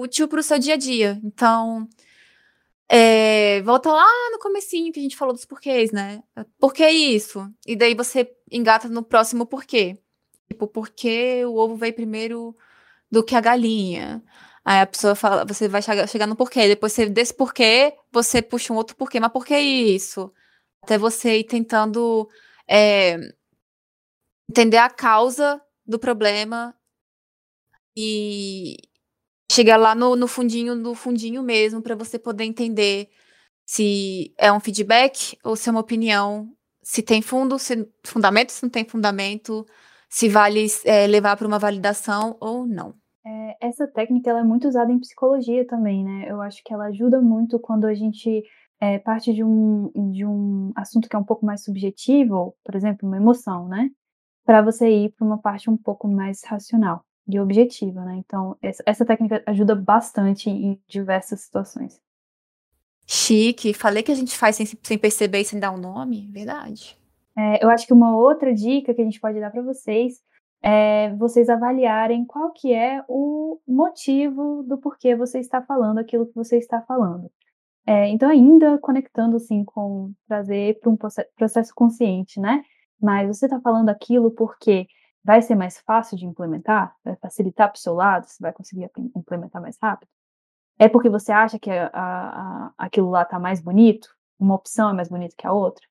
[0.00, 1.18] útil para o seu dia a dia.
[1.24, 1.88] Então,
[2.88, 6.22] é, volta lá no comecinho que a gente falou dos porquês, né?
[6.58, 7.46] Por que isso?
[7.66, 9.98] E daí você engata no próximo porquê.
[10.48, 12.56] Tipo, por que o ovo veio primeiro
[13.10, 14.22] do que a galinha?
[14.64, 16.68] Aí a pessoa fala, você vai chegar, no porquê.
[16.68, 19.20] Depois você, desse porquê, você puxa um outro porquê.
[19.20, 20.32] Mas por que isso?
[20.82, 22.28] Até você ir tentando
[22.66, 23.18] é,
[24.48, 26.74] entender a causa do problema
[27.96, 28.76] e
[29.50, 33.08] chegar lá no, no fundinho, no fundinho mesmo, para você poder entender
[33.66, 36.48] se é um feedback ou se é uma opinião,
[36.82, 39.66] se tem fundo, se fundamento, se não tem fundamento,
[40.08, 42.94] se vale é, levar para uma validação ou não.
[43.26, 46.26] É, essa técnica ela é muito usada em psicologia também, né?
[46.30, 48.42] Eu acho que ela ajuda muito quando a gente
[48.80, 53.06] é, parte de um, de um assunto que é um pouco mais subjetivo, por exemplo,
[53.06, 53.90] uma emoção, né?
[54.46, 58.16] Para você ir para uma parte um pouco mais racional e objetiva, né?
[58.16, 62.00] Então, essa, técnica ajuda bastante em diversas situações.
[63.06, 66.96] Chique, falei que a gente faz sem, sem perceber e sem dar um nome, verdade.
[67.36, 70.22] É, eu acho que uma outra dica que a gente pode dar para vocês
[70.62, 76.34] é, vocês avaliarem qual que é o motivo do porquê você está falando aquilo que
[76.34, 77.30] você está falando.
[77.86, 80.96] É, então, ainda conectando assim com trazer para um
[81.36, 82.62] processo consciente, né?
[83.00, 84.86] Mas você está falando aquilo porque
[85.28, 88.90] vai ser mais fácil de implementar, vai facilitar para o seu lado, você vai conseguir
[89.14, 90.08] implementar mais rápido.
[90.78, 94.08] É porque você acha que a, a, aquilo lá está mais bonito,
[94.40, 95.84] uma opção é mais bonita que a outra.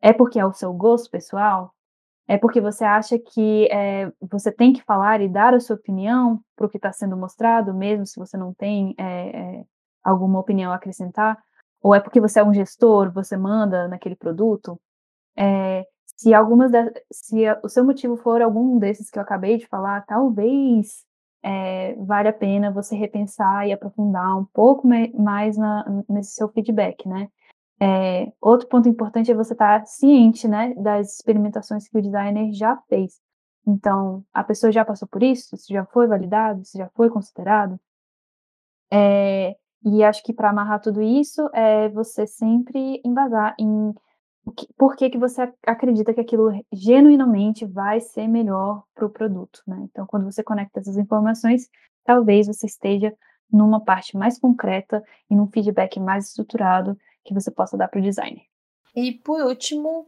[0.00, 1.72] É porque é o seu gosto pessoal,
[2.26, 6.40] É porque você acha que é, você tem que falar e dar a sua opinião
[6.56, 9.64] para o que está sendo mostrado, mesmo se você não tem é, é,
[10.02, 11.38] alguma opinião a acrescentar?
[11.82, 14.80] Ou é porque você é um gestor, você manda naquele produto?
[15.36, 15.84] É,
[16.16, 20.04] se algumas de, se o seu motivo for algum desses que eu acabei de falar,
[20.06, 21.04] talvez
[21.42, 27.06] é, vale a pena você repensar e aprofundar um pouco mais na, nesse seu feedback,
[27.08, 27.28] né?
[27.80, 32.52] É, outro ponto importante é você estar tá ciente, né, das experimentações que o designer
[32.52, 33.20] já fez.
[33.66, 35.54] Então, a pessoa já passou por isso?
[35.54, 36.62] Isso já foi validado?
[36.62, 37.78] Isso já foi considerado?
[38.92, 43.94] É, e acho que para amarrar tudo isso é você sempre embasar em
[44.76, 49.80] por que, que você acredita que aquilo genuinamente vai ser melhor para o produto, né?
[49.90, 51.68] Então, quando você conecta essas informações,
[52.04, 53.14] talvez você esteja
[53.50, 58.02] numa parte mais concreta e num feedback mais estruturado que você possa dar para o
[58.02, 58.42] designer.
[58.94, 60.06] E por último,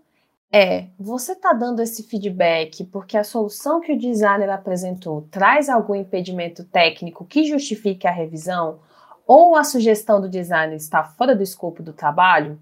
[0.53, 5.95] é, você está dando esse feedback porque a solução que o designer apresentou traz algum
[5.95, 8.81] impedimento técnico que justifique a revisão?
[9.27, 12.61] Ou a sugestão do designer está fora do escopo do trabalho?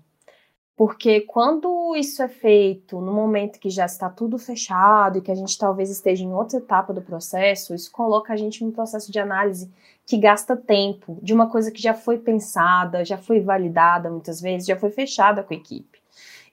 [0.76, 5.34] Porque quando isso é feito no momento que já está tudo fechado e que a
[5.34, 9.20] gente talvez esteja em outra etapa do processo, isso coloca a gente num processo de
[9.20, 9.70] análise
[10.04, 14.66] que gasta tempo de uma coisa que já foi pensada, já foi validada muitas vezes,
[14.66, 16.02] já foi fechada com a equipe.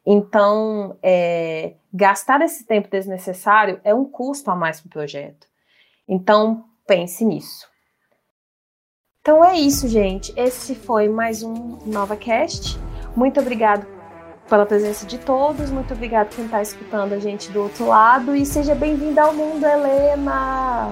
[0.05, 5.47] Então, é, gastar esse tempo desnecessário é um custo a mais para o projeto.
[6.07, 7.67] Então, pense nisso.
[9.21, 10.33] Então é isso, gente.
[10.35, 12.79] Esse foi mais um NovaCast.
[13.15, 14.00] Muito obrigado
[14.51, 15.71] pela presença de todos.
[15.71, 18.35] Muito obrigada quem está escutando a gente do outro lado.
[18.35, 20.91] E seja bem-vinda ao mundo, Helena!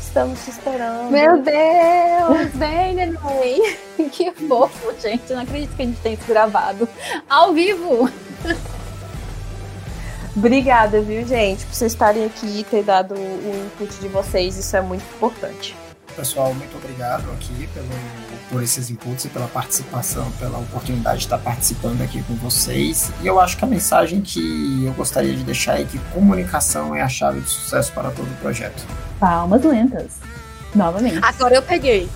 [0.00, 1.10] Estamos te esperando.
[1.10, 2.54] Meu Deus!
[2.54, 3.76] Vem, neném!
[4.12, 5.30] Que fofo, gente.
[5.32, 6.88] não acredito que a gente tenha isso gravado
[7.28, 8.08] ao vivo.
[10.34, 14.56] Obrigada, viu, gente, por vocês estarem aqui e ter dado o input de vocês.
[14.56, 15.76] Isso é muito importante.
[16.16, 17.88] Pessoal, muito obrigado aqui pelo
[18.50, 23.12] por esses inputs e pela participação, pela oportunidade de estar participando aqui com vocês.
[23.22, 27.00] E eu acho que a mensagem que eu gostaria de deixar é que comunicação é
[27.00, 28.84] a chave de sucesso para todo o projeto.
[29.18, 30.16] Palmas lentas.
[30.74, 31.20] Novamente.
[31.22, 32.08] Agora eu peguei.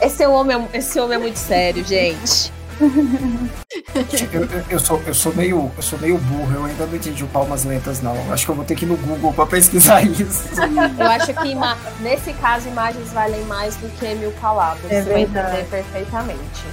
[0.00, 2.52] Esse homem, é esse homem é muito sério, gente.
[4.32, 7.28] Eu, eu, sou, eu, sou meio, eu sou meio burro, eu ainda não entendi o
[7.28, 8.32] palmas lentas, não.
[8.32, 10.48] Acho que eu vou ter que ir no Google para pesquisar isso.
[10.98, 14.90] Eu acho que nesse caso imagens valem mais do que mil palavras.
[14.90, 16.64] É Você vai entender perfeitamente.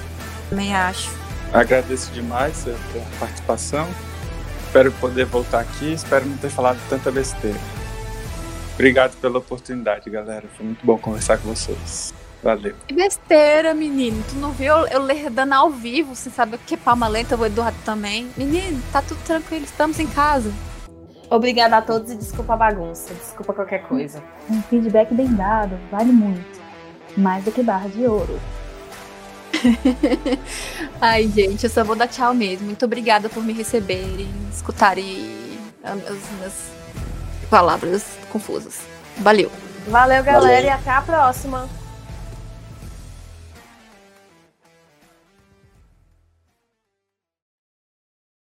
[0.50, 1.12] Também acho.
[1.54, 3.88] Agradeço demais a sua participação.
[4.66, 5.94] Espero poder voltar aqui.
[5.94, 7.60] Espero não ter falado tanta besteira.
[8.76, 10.46] Obrigado pela oportunidade, galera.
[10.56, 12.14] Foi muito bom conversar com vocês.
[12.42, 12.74] Valeu.
[12.88, 14.24] Que besteira, menino.
[14.30, 17.36] Tu não viu eu ler dando ao vivo, sem saber o que é palma lenta,
[17.36, 18.30] o Eduardo também.
[18.38, 20.52] Menino, tá tudo tranquilo, estamos em casa.
[21.30, 24.24] Obrigada a todos e desculpa a bagunça, desculpa qualquer coisa.
[24.50, 26.60] Um feedback bem dado, vale muito.
[27.16, 28.40] Mais do que barra de ouro.
[31.02, 32.66] Ai, gente, eu só vou dar tchau mesmo.
[32.66, 35.30] Muito obrigada por me receberem, escutarem
[35.84, 36.72] as minhas
[37.50, 38.80] palavras confusas.
[39.18, 39.52] Valeu.
[39.88, 40.66] Valeu, galera, Valeu.
[40.66, 41.79] e até a próxima.